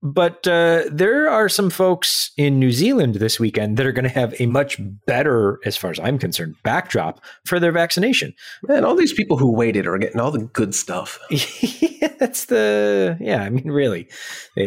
But 0.03 0.47
uh, 0.47 0.83
there 0.91 1.27
are 1.27 1.49
some 1.49 1.71
folks 1.71 2.31
in 2.37 2.59
New 2.59 2.71
Zealand 2.71 3.15
this 3.15 3.39
weekend 3.39 3.77
that 3.77 3.85
are 3.85 3.91
going 3.91 4.03
to 4.03 4.09
have 4.09 4.39
a 4.39 4.45
much 4.45 4.79
better, 5.07 5.59
as 5.65 5.75
far 5.75 5.89
as 5.89 5.99
I'm 5.99 6.19
concerned, 6.19 6.55
backdrop 6.63 7.23
for 7.45 7.59
their 7.59 7.71
vaccination. 7.71 8.33
And 8.69 8.85
all 8.85 8.95
these 8.95 9.13
people 9.13 9.37
who 9.37 9.51
waited 9.51 9.87
are 9.87 9.97
getting 9.97 10.19
all 10.19 10.29
the 10.29 10.45
good 10.45 10.75
stuff. 10.75 11.19
yeah, 11.31 12.13
that's 12.19 12.45
the, 12.45 13.17
yeah, 13.19 13.41
I 13.41 13.49
mean, 13.49 13.71
really. 13.71 14.07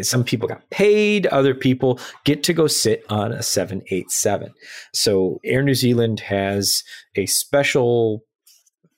Some 0.02 0.24
people 0.24 0.48
got 0.48 0.68
paid, 0.70 1.28
other 1.28 1.54
people 1.54 2.00
get 2.24 2.42
to 2.44 2.52
go 2.52 2.66
sit 2.66 3.04
on 3.08 3.30
a 3.30 3.42
787. 3.42 4.52
So 4.92 5.40
Air 5.44 5.62
New 5.62 5.74
Zealand 5.74 6.20
has 6.20 6.82
a 7.14 7.26
special 7.26 8.24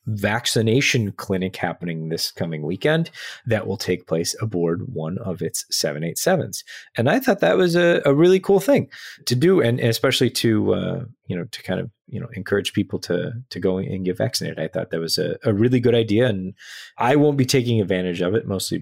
vaccination 0.07 1.12
clinic 1.12 1.57
happening 1.57 2.09
this 2.09 2.31
coming 2.31 2.62
weekend 2.62 3.11
that 3.47 3.67
will 3.67 3.77
take 3.77 4.07
place 4.07 4.35
aboard 4.41 4.93
one 4.93 5.19
of 5.19 5.43
its 5.43 5.65
787s. 5.73 6.65
And 6.97 7.09
I 7.09 7.21
thought 7.21 7.41
that 7.41 7.57
was 7.57 7.77
a, 7.77 8.03
a 8.05 8.15
really 8.15 8.41
cool 8.41 8.61
thing 8.61 8.88
to 9.27 9.37
do, 9.37 9.61
and 9.61 9.79
especially 9.81 10.31
to, 10.31 10.75
uh, 10.75 11.05
you 11.27 11.37
know, 11.37 11.45
to 11.45 11.62
kind 11.62 11.81
of, 11.81 11.91
you 12.09 12.21
know, 12.21 12.29
encourage 12.35 12.73
people 12.73 12.99
to, 13.01 13.33
to 13.51 13.61
go 13.61 13.79
and 13.79 14.05
get 14.05 14.19
vaccinated. 14.19 14.59
I 14.59 14.69
thought 14.69 14.91
that 14.91 15.01
was 15.01 15.19
a, 15.19 15.38
a 15.45 15.53
really 15.53 15.81
good 15.81 15.95
idea. 15.95 16.27
And 16.27 16.55
I 16.99 17.17
won't 17.17 17.37
be 17.37 17.47
taking 17.47 17.81
advantage 17.81 18.21
of 18.21 18.35
it 18.35 18.47
mostly 18.47 18.79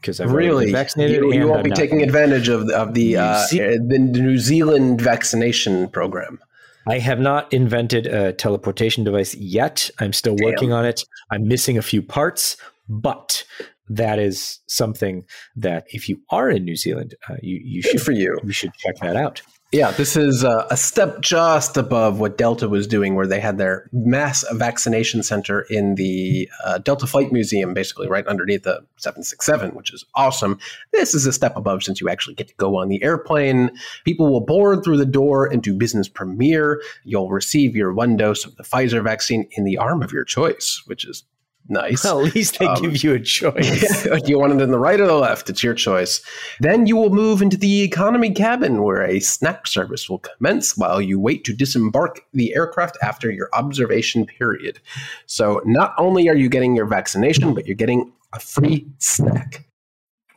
because 0.00 0.20
I've 0.20 0.32
really 0.32 0.72
vaccinated. 0.72 1.16
You, 1.16 1.32
you 1.32 1.48
won't 1.48 1.64
be 1.64 1.70
taking 1.70 2.02
advantage 2.02 2.48
of, 2.48 2.68
of 2.70 2.94
the, 2.94 3.16
uh, 3.16 3.46
the 3.50 3.98
New 3.98 4.38
Zealand 4.38 5.00
vaccination 5.00 5.88
program. 5.88 6.38
I 6.86 6.98
have 6.98 7.18
not 7.18 7.52
invented 7.52 8.06
a 8.06 8.32
teleportation 8.32 9.04
device 9.04 9.34
yet. 9.34 9.90
I'm 9.98 10.12
still 10.12 10.36
Damn. 10.36 10.46
working 10.46 10.72
on 10.72 10.84
it. 10.84 11.02
I'm 11.30 11.48
missing 11.48 11.76
a 11.76 11.82
few 11.82 12.02
parts, 12.02 12.56
but 12.88 13.44
that 13.88 14.18
is 14.18 14.60
something 14.66 15.24
that 15.56 15.86
if 15.88 16.08
you 16.08 16.20
are 16.30 16.50
in 16.50 16.64
New 16.64 16.76
Zealand, 16.76 17.14
uh, 17.28 17.36
you 17.42 17.60
you 17.62 17.82
Good 17.82 17.92
should 17.92 18.02
for 18.02 18.12
you. 18.12 18.38
You 18.44 18.52
should 18.52 18.74
check 18.74 18.96
that 19.00 19.16
out. 19.16 19.42
Yeah, 19.72 19.90
this 19.90 20.16
is 20.16 20.44
uh, 20.44 20.64
a 20.70 20.76
step 20.76 21.20
just 21.20 21.76
above 21.76 22.20
what 22.20 22.38
Delta 22.38 22.68
was 22.68 22.86
doing, 22.86 23.16
where 23.16 23.26
they 23.26 23.40
had 23.40 23.58
their 23.58 23.90
mass 23.92 24.44
vaccination 24.52 25.24
center 25.24 25.62
in 25.62 25.96
the 25.96 26.48
uh, 26.64 26.78
Delta 26.78 27.04
Flight 27.04 27.32
Museum, 27.32 27.74
basically 27.74 28.06
right 28.06 28.24
underneath 28.28 28.62
the 28.62 28.84
767, 28.98 29.72
which 29.72 29.92
is 29.92 30.04
awesome. 30.14 30.60
This 30.92 31.14
is 31.14 31.26
a 31.26 31.32
step 31.32 31.56
above 31.56 31.82
since 31.82 32.00
you 32.00 32.08
actually 32.08 32.36
get 32.36 32.46
to 32.46 32.54
go 32.54 32.76
on 32.76 32.88
the 32.88 33.02
airplane. 33.02 33.72
People 34.04 34.30
will 34.30 34.40
board 34.40 34.84
through 34.84 34.98
the 34.98 35.04
door 35.04 35.46
and 35.46 35.64
do 35.64 35.74
business 35.74 36.08
premiere. 36.08 36.80
You'll 37.02 37.30
receive 37.30 37.74
your 37.74 37.92
one 37.92 38.16
dose 38.16 38.44
of 38.44 38.54
the 38.54 38.62
Pfizer 38.62 39.02
vaccine 39.02 39.48
in 39.52 39.64
the 39.64 39.78
arm 39.78 40.00
of 40.00 40.12
your 40.12 40.24
choice, 40.24 40.80
which 40.86 41.04
is 41.04 41.24
Nice. 41.68 42.04
Well, 42.04 42.24
at 42.24 42.34
least 42.34 42.58
they 42.58 42.66
um, 42.66 42.80
give 42.80 43.02
you 43.02 43.14
a 43.14 43.20
choice. 43.20 44.02
Do 44.04 44.20
you 44.26 44.38
want 44.38 44.52
it 44.52 44.60
in 44.60 44.70
the 44.70 44.78
right 44.78 45.00
or 45.00 45.06
the 45.06 45.14
left? 45.14 45.50
It's 45.50 45.64
your 45.64 45.74
choice. 45.74 46.22
Then 46.60 46.86
you 46.86 46.96
will 46.96 47.10
move 47.10 47.42
into 47.42 47.56
the 47.56 47.82
economy 47.82 48.30
cabin 48.30 48.82
where 48.82 49.02
a 49.02 49.18
snack 49.18 49.66
service 49.66 50.08
will 50.08 50.20
commence 50.20 50.76
while 50.76 51.00
you 51.00 51.18
wait 51.18 51.44
to 51.44 51.52
disembark 51.52 52.20
the 52.32 52.54
aircraft 52.54 52.98
after 53.02 53.30
your 53.30 53.48
observation 53.52 54.26
period. 54.26 54.78
So 55.26 55.60
not 55.64 55.94
only 55.98 56.28
are 56.28 56.36
you 56.36 56.48
getting 56.48 56.76
your 56.76 56.86
vaccination, 56.86 57.52
but 57.52 57.66
you're 57.66 57.74
getting 57.74 58.12
a 58.32 58.38
free 58.38 58.86
snack. 58.98 59.68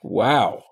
Wow. 0.02 0.64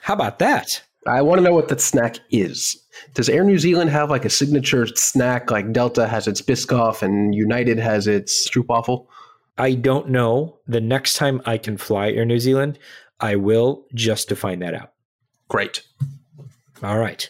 How 0.00 0.14
about 0.14 0.38
that? 0.38 0.82
I 1.06 1.22
want 1.22 1.38
to 1.38 1.42
know 1.42 1.54
what 1.54 1.68
that 1.68 1.80
snack 1.80 2.18
is. 2.30 2.76
Does 3.14 3.28
Air 3.28 3.44
New 3.44 3.58
Zealand 3.58 3.90
have 3.90 4.10
like 4.10 4.24
a 4.24 4.30
signature 4.30 4.86
snack 4.86 5.50
like 5.50 5.72
Delta 5.72 6.06
has 6.06 6.28
its 6.28 6.42
Biscoff 6.42 7.02
and 7.02 7.34
United 7.34 7.78
has 7.78 8.06
its 8.06 8.48
Stroopwafel? 8.48 9.06
I 9.60 9.74
don't 9.74 10.08
know. 10.08 10.58
The 10.66 10.80
next 10.80 11.16
time 11.16 11.42
I 11.44 11.58
can 11.58 11.76
fly 11.76 12.10
Air 12.10 12.24
New 12.24 12.40
Zealand, 12.40 12.78
I 13.20 13.36
will 13.36 13.84
just 13.94 14.28
to 14.30 14.36
find 14.36 14.62
that 14.62 14.72
out. 14.72 14.92
Great. 15.48 15.82
All 16.82 16.98
right. 16.98 17.28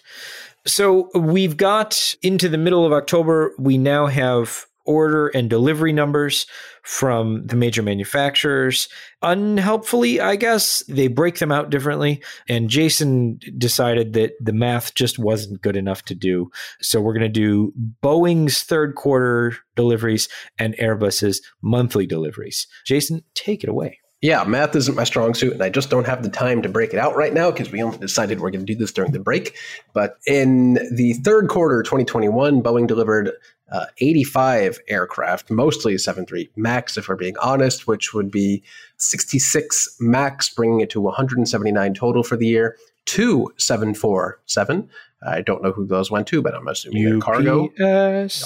So 0.65 1.11
we've 1.13 1.57
got 1.57 2.15
into 2.23 2.49
the 2.49 2.57
middle 2.57 2.87
of 2.87 2.93
October. 2.93 3.53
We 3.59 3.79
now 3.79 4.07
have 4.07 4.67
order 4.85 5.29
and 5.29 5.51
delivery 5.51 5.93
numbers 5.93 6.47
from 6.83 7.47
the 7.47 7.57
major 7.57 7.83
manufacturers. 7.83 8.89
Unhelpfully, 9.23 10.21
I 10.21 10.37
guess, 10.37 10.83
they 10.89 11.09
break 11.09 11.39
them 11.39 11.53
out 11.53 11.71
differently. 11.71 12.23
And 12.49 12.71
Jason 12.71 13.39
decided 13.59 14.15
that 14.15 14.33
the 14.41 14.53
math 14.53 14.95
just 14.95 15.19
wasn't 15.19 15.63
good 15.63 15.77
enough 15.77 16.05
to 16.07 16.15
do. 16.15 16.51
So 16.81 17.01
we're 17.01 17.15
going 17.15 17.23
to 17.23 17.29
do 17.29 17.73
Boeing's 18.03 18.63
third 18.63 18.95
quarter 18.95 19.57
deliveries 19.77 20.29
and 20.59 20.75
Airbus's 20.77 21.43
monthly 21.63 22.07
deliveries. 22.07 22.67
Jason, 22.87 23.23
take 23.35 23.63
it 23.63 23.71
away. 23.71 24.01
Yeah, 24.23 24.45
math 24.45 24.77
isn't 24.77 24.97
my 24.97 25.05
strong 25.05 25.33
suit, 25.33 25.55
and 25.55 25.63
I 25.63 25.71
just 25.71 25.89
don't 25.89 26.07
have 26.07 26.23
the 26.23 26.29
time 26.29 26.61
to 26.61 26.69
break 26.69 26.93
it 26.93 26.99
out 26.99 27.17
right 27.17 27.33
now 27.33 27.51
because 27.51 27.73
we 27.73 27.83
only 27.83 27.97
decided 27.97 28.41
we're 28.41 28.51
going 28.51 28.67
to 28.67 28.71
do 28.71 28.79
this 28.79 28.93
during 28.93 29.13
the 29.13 29.19
break. 29.19 29.57
But 29.95 30.19
in 30.27 30.75
the 30.95 31.15
third 31.25 31.49
quarter 31.49 31.83
2021, 31.83 32.63
Boeing 32.63 32.87
delivered 32.87 33.33
uh, 33.71 33.87
85 33.99 34.79
aircraft, 34.89 35.51
mostly 35.51 35.97
73 35.97 36.51
MAX, 36.57 36.97
if 36.97 37.09
we're 37.09 37.17
being 37.17 37.37
honest, 37.39 37.87
which 37.87 38.13
would 38.13 38.31
be 38.31 38.63
66 38.99 39.97
MAX, 40.01 40.53
bringing 40.53 40.81
it 40.81 40.91
to 40.91 41.01
179 41.01 41.95
total 41.95 42.23
for 42.23 42.37
the 42.37 42.47
year. 42.47 42.77
Two 43.07 43.53
747 43.57 44.89
I 45.23 45.43
don't 45.43 45.63
know 45.63 45.73
who 45.73 45.87
those 45.87 46.11
went 46.11 46.27
to, 46.29 46.41
but 46.41 46.55
I'm 46.55 46.67
assuming 46.67 47.17
UPS. 47.17 47.25
cargo. 47.25 47.69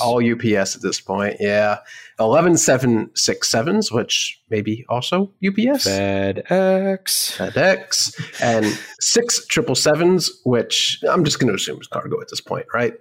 All 0.02 0.18
UPS 0.18 0.74
at 0.74 0.82
this 0.82 1.00
point. 1.00 1.36
Yeah. 1.38 1.78
11 2.18 2.54
767s, 2.54 3.92
which 3.92 4.42
maybe 4.50 4.84
also 4.88 5.30
UPS. 5.46 5.86
FedEx. 5.86 7.36
FedEx. 7.36 8.42
And 8.42 8.66
six 9.00 9.46
777s, 9.46 10.30
which 10.44 11.00
I'm 11.08 11.24
just 11.24 11.38
going 11.38 11.48
to 11.48 11.54
assume 11.54 11.80
is 11.80 11.86
cargo 11.86 12.20
at 12.20 12.28
this 12.28 12.40
point, 12.40 12.66
right? 12.74 12.94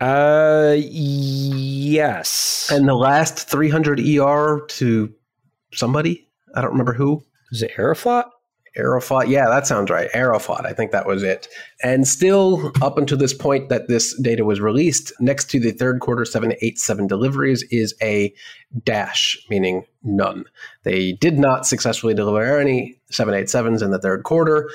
Uh, 0.00 0.76
yes. 0.78 2.68
And 2.72 2.88
the 2.88 2.94
last 2.94 3.48
300 3.48 4.00
ER 4.00 4.64
to 4.66 5.14
somebody? 5.72 6.28
I 6.54 6.62
don't 6.62 6.70
remember 6.70 6.94
who. 6.94 7.22
Is 7.52 7.62
it 7.62 7.72
Aeroflot? 7.76 8.30
Aeroflot. 8.78 9.28
Yeah, 9.28 9.48
that 9.48 9.66
sounds 9.66 9.90
right. 9.90 10.10
Aeroflot. 10.12 10.64
I 10.64 10.72
think 10.72 10.92
that 10.92 11.06
was 11.06 11.22
it. 11.22 11.48
And 11.82 12.06
still, 12.06 12.72
up 12.80 12.98
until 12.98 13.18
this 13.18 13.34
point 13.34 13.68
that 13.68 13.88
this 13.88 14.18
data 14.20 14.44
was 14.44 14.60
released, 14.60 15.12
next 15.20 15.50
to 15.50 15.60
the 15.60 15.72
third 15.72 16.00
quarter 16.00 16.24
787 16.24 17.06
deliveries 17.06 17.64
is 17.64 17.94
a 18.00 18.32
dash, 18.84 19.36
meaning 19.50 19.84
none. 20.02 20.44
They 20.84 21.12
did 21.12 21.38
not 21.38 21.66
successfully 21.66 22.14
deliver 22.14 22.58
any 22.58 23.00
787s 23.12 23.82
in 23.82 23.90
the 23.90 23.98
third 23.98 24.22
quarter. 24.22 24.70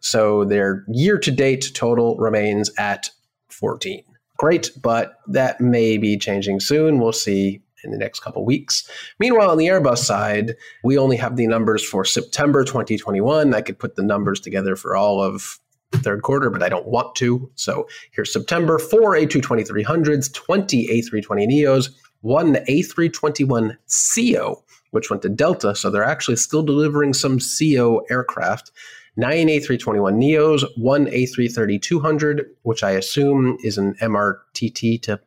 So 0.00 0.44
their 0.44 0.84
year 0.88 1.18
to 1.18 1.30
date 1.30 1.70
total 1.74 2.16
remains 2.16 2.70
at 2.78 3.10
14. 3.50 4.02
Great, 4.42 4.72
but 4.82 5.20
that 5.28 5.60
may 5.60 5.96
be 5.96 6.18
changing 6.18 6.58
soon. 6.58 6.98
We'll 6.98 7.12
see 7.12 7.62
in 7.84 7.92
the 7.92 7.96
next 7.96 8.18
couple 8.24 8.44
weeks. 8.44 8.90
Meanwhile, 9.20 9.52
on 9.52 9.56
the 9.56 9.68
Airbus 9.68 9.98
side, 9.98 10.56
we 10.82 10.98
only 10.98 11.16
have 11.16 11.36
the 11.36 11.46
numbers 11.46 11.84
for 11.84 12.04
September 12.04 12.64
2021. 12.64 13.54
I 13.54 13.60
could 13.60 13.78
put 13.78 13.94
the 13.94 14.02
numbers 14.02 14.40
together 14.40 14.74
for 14.74 14.96
all 14.96 15.22
of 15.22 15.60
third 15.92 16.22
quarter, 16.22 16.50
but 16.50 16.60
I 16.60 16.68
don't 16.68 16.88
want 16.88 17.14
to. 17.18 17.48
So 17.54 17.86
here's 18.10 18.32
September 18.32 18.80
four 18.80 19.14
A220-300s, 19.14 20.34
20 20.34 20.88
A320neos, 20.88 21.90
one 22.22 22.56
A321ceo, 22.68 24.60
which 24.90 25.08
went 25.08 25.22
to 25.22 25.28
Delta. 25.28 25.76
So 25.76 25.88
they're 25.88 26.02
actually 26.02 26.34
still 26.34 26.64
delivering 26.64 27.14
some 27.14 27.38
ceo 27.38 28.00
aircraft. 28.10 28.72
Nine 29.16 29.48
A321neos, 29.48 30.64
one 30.76 31.06
A330-200, 31.06 32.44
which 32.62 32.82
I 32.82 32.92
assume 32.92 33.58
is 33.62 33.76
an 33.76 33.94
MRTT 34.00 35.02
to 35.02 35.20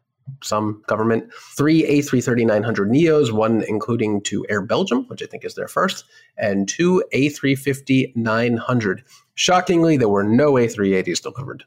some 0.44 0.82
government, 0.88 1.32
three 1.56 1.84
A330-900 1.84 2.90
Neos, 2.90 3.32
one 3.32 3.64
including 3.68 4.22
to 4.24 4.44
Air 4.50 4.62
Belgium, 4.62 5.06
which 5.08 5.22
I 5.22 5.28
think 5.28 5.46
is 5.46 5.54
their 5.54 5.68
first, 5.68 6.04
and 6.38 6.68
two 6.68 7.04
A350-900. 7.14 9.02
Shockingly, 9.36 9.98
there 9.98 10.10
were 10.10 10.24
no 10.24 10.54
A380s 10.54 11.22
delivered. 11.22 11.64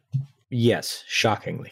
Yes, 0.50 1.04
shockingly. 1.07 1.70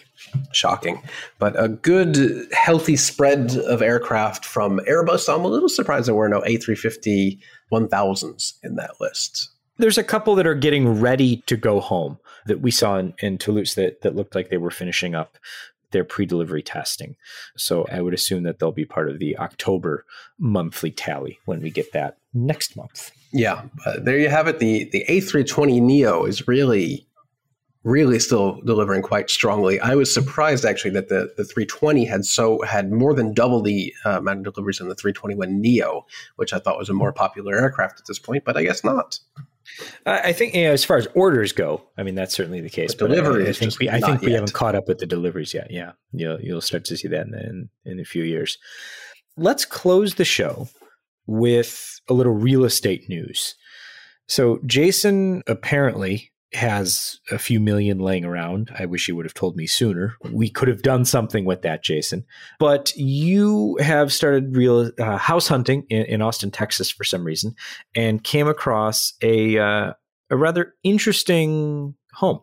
Shocking. 0.52 1.02
But 1.38 1.60
a 1.60 1.68
good, 1.68 2.46
healthy 2.52 2.96
spread 2.96 3.56
of 3.56 3.80
aircraft 3.80 4.44
from 4.44 4.80
Airbus. 4.80 5.32
I'm 5.32 5.44
a 5.44 5.48
little 5.48 5.68
surprised 5.68 6.08
there 6.08 6.14
were 6.14 6.28
no 6.28 6.42
A350 6.42 7.40
1000s 7.72 8.52
in 8.62 8.76
that 8.76 8.92
list. 9.00 9.55
There's 9.78 9.98
a 9.98 10.04
couple 10.04 10.34
that 10.36 10.46
are 10.46 10.54
getting 10.54 11.00
ready 11.00 11.42
to 11.46 11.56
go 11.56 11.80
home 11.80 12.18
that 12.46 12.60
we 12.60 12.70
saw 12.70 12.96
in, 12.96 13.14
in 13.18 13.38
Toulouse 13.38 13.74
that, 13.74 14.02
that 14.02 14.16
looked 14.16 14.34
like 14.34 14.48
they 14.48 14.56
were 14.56 14.70
finishing 14.70 15.14
up 15.14 15.36
their 15.90 16.04
pre-delivery 16.04 16.62
testing. 16.62 17.16
So 17.56 17.86
I 17.90 18.00
would 18.00 18.14
assume 18.14 18.42
that 18.42 18.58
they'll 18.58 18.72
be 18.72 18.84
part 18.84 19.08
of 19.08 19.18
the 19.18 19.38
October 19.38 20.04
monthly 20.38 20.90
tally 20.90 21.38
when 21.44 21.60
we 21.60 21.70
get 21.70 21.92
that 21.92 22.18
next 22.34 22.76
month. 22.76 23.12
Yeah, 23.32 23.62
uh, 23.84 24.00
there 24.00 24.18
you 24.18 24.28
have 24.28 24.48
it. 24.48 24.58
The 24.58 24.88
the 24.92 25.04
A320 25.08 25.80
Neo 25.82 26.24
is 26.24 26.48
really 26.48 27.06
really 27.86 28.18
still 28.18 28.60
delivering 28.62 29.00
quite 29.00 29.30
strongly. 29.30 29.78
I 29.78 29.94
was 29.94 30.12
surprised 30.12 30.64
actually 30.64 30.90
that 30.90 31.08
the, 31.08 31.32
the 31.36 31.44
320 31.44 32.04
had 32.04 32.24
so 32.24 32.60
had 32.62 32.90
more 32.90 33.14
than 33.14 33.32
double 33.32 33.62
the 33.62 33.94
uh, 34.04 34.18
amount 34.18 34.44
of 34.44 34.54
deliveries 34.54 34.80
in 34.80 34.88
the 34.88 34.96
321 34.96 35.60
Neo, 35.60 36.04
which 36.34 36.52
I 36.52 36.58
thought 36.58 36.78
was 36.78 36.88
a 36.88 36.94
more 36.94 37.12
popular 37.12 37.56
aircraft 37.56 38.00
at 38.00 38.06
this 38.06 38.18
point, 38.18 38.44
but 38.44 38.56
I 38.56 38.64
guess 38.64 38.82
not. 38.82 39.20
I 40.06 40.32
think 40.32 40.54
you 40.54 40.64
know, 40.64 40.72
as 40.72 40.84
far 40.84 40.96
as 40.96 41.08
orders 41.14 41.52
go, 41.52 41.82
I 41.96 42.02
mean 42.02 42.14
that's 42.14 42.34
certainly 42.34 42.60
the 42.60 42.70
case. 42.70 42.94
But 42.94 43.08
deliveries, 43.08 43.46
I, 43.46 43.50
I 43.50 43.52
think 43.52 43.78
we, 43.78 43.90
I 43.90 44.00
think 44.00 44.22
we 44.22 44.32
haven't 44.32 44.52
caught 44.52 44.74
up 44.74 44.88
with 44.88 44.98
the 44.98 45.06
deliveries 45.06 45.52
yet. 45.54 45.70
Yeah, 45.70 45.92
you'll 46.12 46.40
you'll 46.40 46.60
start 46.60 46.84
to 46.86 46.96
see 46.96 47.08
that 47.08 47.26
in, 47.26 47.34
in 47.34 47.68
in 47.84 48.00
a 48.00 48.04
few 48.04 48.22
years. 48.22 48.58
Let's 49.36 49.64
close 49.64 50.14
the 50.14 50.24
show 50.24 50.68
with 51.26 52.00
a 52.08 52.14
little 52.14 52.34
real 52.34 52.64
estate 52.64 53.08
news. 53.08 53.54
So 54.28 54.60
Jason 54.66 55.42
apparently 55.46 56.32
has 56.52 57.18
a 57.30 57.38
few 57.38 57.60
million 57.60 57.98
laying 57.98 58.24
around. 58.24 58.70
I 58.78 58.86
wish 58.86 59.08
you 59.08 59.16
would 59.16 59.26
have 59.26 59.34
told 59.34 59.56
me 59.56 59.66
sooner. 59.66 60.14
We 60.30 60.48
could 60.48 60.68
have 60.68 60.82
done 60.82 61.04
something 61.04 61.44
with 61.44 61.62
that, 61.62 61.82
Jason. 61.82 62.24
But 62.58 62.94
you 62.96 63.76
have 63.80 64.12
started 64.12 64.56
real 64.56 64.90
uh, 64.98 65.18
house 65.18 65.48
hunting 65.48 65.84
in, 65.88 66.04
in, 66.06 66.22
Austin, 66.22 66.50
Texas, 66.50 66.90
for 66.90 67.04
some 67.04 67.24
reason, 67.24 67.54
and 67.94 68.22
came 68.22 68.48
across 68.48 69.14
a 69.22 69.58
uh, 69.58 69.92
a 70.30 70.36
rather 70.36 70.74
interesting 70.82 71.94
home. 72.12 72.40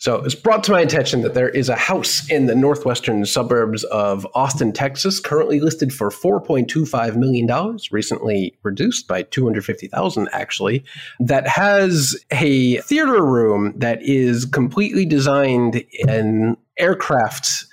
So 0.00 0.22
it's 0.24 0.36
brought 0.36 0.62
to 0.64 0.72
my 0.72 0.80
attention 0.80 1.22
that 1.22 1.34
there 1.34 1.48
is 1.48 1.68
a 1.68 1.74
house 1.74 2.28
in 2.30 2.46
the 2.46 2.54
northwestern 2.54 3.26
suburbs 3.26 3.82
of 3.84 4.26
Austin, 4.32 4.72
Texas, 4.72 5.18
currently 5.18 5.58
listed 5.58 5.92
for 5.92 6.08
$4.25 6.08 7.16
million, 7.16 7.78
recently 7.90 8.56
reduced 8.62 9.08
by 9.08 9.22
250,000 9.22 10.28
actually, 10.32 10.84
that 11.18 11.48
has 11.48 12.16
a 12.30 12.76
theater 12.78 13.24
room 13.24 13.74
that 13.76 14.00
is 14.00 14.44
completely 14.44 15.04
designed 15.04 15.84
in 15.92 16.56
aircraft 16.78 17.66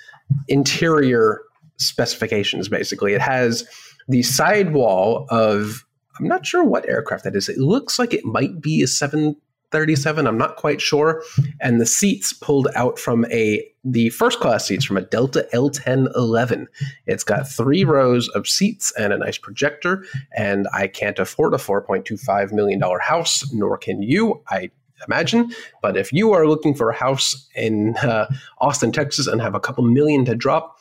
interior 0.48 1.42
specifications, 1.76 2.68
basically. 2.68 3.14
It 3.14 3.20
has 3.20 3.68
the 4.08 4.22
sidewall 4.22 5.26
of 5.30 5.84
I'm 6.18 6.28
not 6.28 6.46
sure 6.46 6.64
what 6.64 6.88
aircraft 6.88 7.24
that 7.24 7.36
is. 7.36 7.48
It 7.48 7.58
looks 7.58 7.98
like 7.98 8.14
it 8.14 8.24
might 8.24 8.60
be 8.60 8.82
a 8.82 8.86
7 8.86 9.36
37 9.72 10.26
i'm 10.26 10.38
not 10.38 10.56
quite 10.56 10.80
sure. 10.80 11.22
And 11.60 11.80
the 11.80 11.86
seats 11.86 12.32
pulled 12.32 12.68
out 12.74 12.98
from 12.98 13.24
a 13.26 13.66
the 13.84 14.10
first 14.10 14.40
class 14.40 14.66
seats 14.66 14.84
from 14.84 14.96
a 14.96 15.02
delta 15.02 15.46
l1011 15.54 16.66
it's 17.06 17.22
got 17.22 17.48
three 17.48 17.84
rows 17.84 18.28
of 18.30 18.48
seats 18.48 18.92
and 18.98 19.12
a 19.12 19.18
nice 19.18 19.38
projector 19.38 20.04
and 20.36 20.66
i 20.72 20.88
can't 20.88 21.20
afford 21.20 21.54
a 21.54 21.56
4.25 21.56 22.52
million 22.52 22.80
dollar 22.80 22.98
house 22.98 23.48
nor 23.52 23.78
can 23.78 24.02
you 24.02 24.42
i 24.48 24.70
imagine. 25.06 25.52
But 25.82 25.96
if 25.96 26.12
you 26.12 26.32
are 26.32 26.48
looking 26.48 26.74
for 26.74 26.90
a 26.90 26.96
house 26.96 27.48
in 27.54 27.96
uh, 27.98 28.26
austin 28.58 28.92
texas 28.92 29.26
and 29.26 29.40
have 29.40 29.54
a 29.54 29.60
couple 29.60 29.84
million 29.84 30.24
to 30.24 30.34
drop 30.34 30.76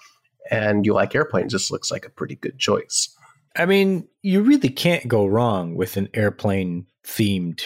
and 0.50 0.86
you 0.86 0.94
like 0.94 1.16
airplanes 1.16 1.54
this 1.54 1.72
looks 1.72 1.92
like 1.92 2.06
a 2.06 2.10
pretty 2.10 2.36
good 2.36 2.58
choice. 2.58 3.10
I 3.56 3.66
mean 3.66 4.08
you 4.22 4.42
really 4.42 4.70
can't 4.70 5.08
go 5.08 5.26
wrong 5.26 5.76
with 5.76 5.98
an 5.98 6.10
airplane 6.14 6.88
themed 7.04 7.62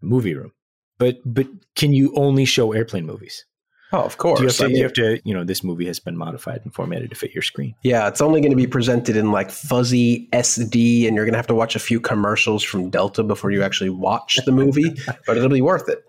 movie 0.00 0.34
room. 0.34 0.52
But 0.98 1.18
but 1.24 1.46
can 1.76 1.92
you 1.92 2.12
only 2.16 2.44
show 2.44 2.72
airplane 2.72 3.06
movies? 3.06 3.44
Oh, 3.92 4.02
of 4.02 4.18
course. 4.18 4.38
Do 4.38 4.42
you, 4.42 4.48
have 4.48 4.56
to, 4.56 4.64
I 4.64 4.66
mean, 4.66 4.76
you 4.76 4.82
have 4.82 4.92
to, 4.94 5.20
you 5.24 5.32
know, 5.32 5.44
this 5.44 5.64
movie 5.64 5.86
has 5.86 5.98
been 5.98 6.16
modified 6.16 6.60
and 6.62 6.74
formatted 6.74 7.08
to 7.08 7.16
fit 7.16 7.32
your 7.32 7.40
screen. 7.40 7.74
Yeah, 7.82 8.06
it's 8.06 8.20
only 8.20 8.42
going 8.42 8.50
to 8.50 8.56
be 8.56 8.66
presented 8.66 9.16
in 9.16 9.32
like 9.32 9.50
fuzzy 9.50 10.28
SD, 10.32 11.06
and 11.06 11.16
you're 11.16 11.24
going 11.24 11.32
to 11.32 11.38
have 11.38 11.46
to 11.46 11.54
watch 11.54 11.74
a 11.74 11.78
few 11.78 11.98
commercials 11.98 12.62
from 12.62 12.90
Delta 12.90 13.22
before 13.22 13.50
you 13.50 13.62
actually 13.62 13.88
watch 13.90 14.38
the 14.44 14.52
movie, 14.52 14.94
but 15.26 15.38
it'll 15.38 15.48
be 15.48 15.62
worth 15.62 15.88
it. 15.88 16.04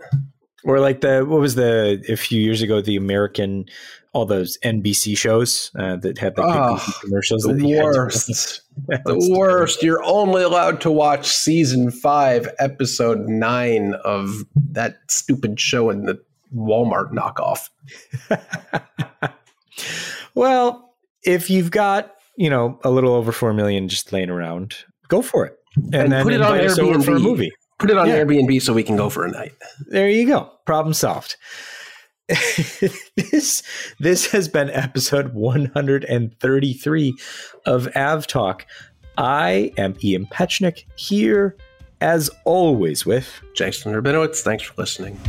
Or 0.66 0.82
like 0.82 1.00
the 1.00 1.26
what 1.26 1.40
was 1.40 1.56
the 1.56 2.04
a 2.10 2.18
few 2.18 2.42
years 2.42 2.62
ago 2.62 2.82
the 2.82 2.98
American 2.98 3.66
all 4.14 4.26
those 4.26 4.58
NBC 4.64 5.16
shows 5.18 5.70
uh, 5.78 5.96
that 5.98 6.18
had 6.18 6.36
the 6.36 6.42
Oh, 6.44 6.84
commercials. 7.02 7.44
The 7.44 7.54
that 7.54 7.66
you 7.68 7.76
had 7.76 7.82
to- 7.82 7.88
worst. 8.00 8.62
The 8.88 9.28
worst. 9.38 9.84
You're 9.84 10.02
only 10.06 10.42
allowed 10.42 10.80
to 10.82 10.90
watch 10.92 11.28
season 11.28 11.92
five, 11.92 12.48
episode 12.60 13.28
nine 13.28 13.94
of 14.06 14.46
that 14.72 15.00
stupid 15.10 15.60
show 15.60 15.90
in 15.90 16.06
the 16.06 16.18
Walmart 16.56 17.12
knockoff. 17.12 17.70
Well, 20.36 20.94
if 21.24 21.50
you've 21.50 21.72
got 21.72 22.16
you 22.38 22.50
know 22.50 22.80
a 22.84 22.90
little 22.90 23.14
over 23.16 23.32
four 23.32 23.54
million 23.54 23.90
just 23.90 24.14
laying 24.14 24.30
around, 24.30 24.76
go 25.08 25.22
for 25.22 25.46
it, 25.46 25.58
and, 25.76 25.96
And 25.96 26.12
then 26.12 26.24
put 26.24 26.34
it 26.34 26.42
on 26.42 26.60
over 26.60 27.02
for 27.02 27.16
a 27.16 27.20
movie. 27.20 27.52
Put 27.80 27.90
it 27.90 27.98
on 27.98 28.08
Yeah. 28.08 28.24
Airbnb 28.24 28.62
so 28.62 28.74
we 28.74 28.84
can 28.84 28.96
go 28.98 29.10
for 29.10 29.26
a 29.26 29.32
night. 29.32 29.54
There 29.88 30.10
you 30.10 30.26
go. 30.28 30.52
Problem 30.66 30.94
solved. 30.94 31.36
this 33.32 33.64
this 34.00 34.32
has 34.32 34.48
been 34.48 34.70
episode 34.70 35.34
133 35.34 37.16
of 37.66 37.90
Av 37.96 38.28
Talk. 38.28 38.66
I 39.18 39.74
am 39.78 39.96
Ian 40.04 40.28
Petchenik 40.28 40.86
here 40.96 41.58
as 42.02 42.30
always 42.46 43.06
with 43.06 43.42
Jason 43.56 43.94
Rabinowitz, 43.94 44.42
thanks 44.42 44.64
for 44.64 44.74
listening. 44.78 45.20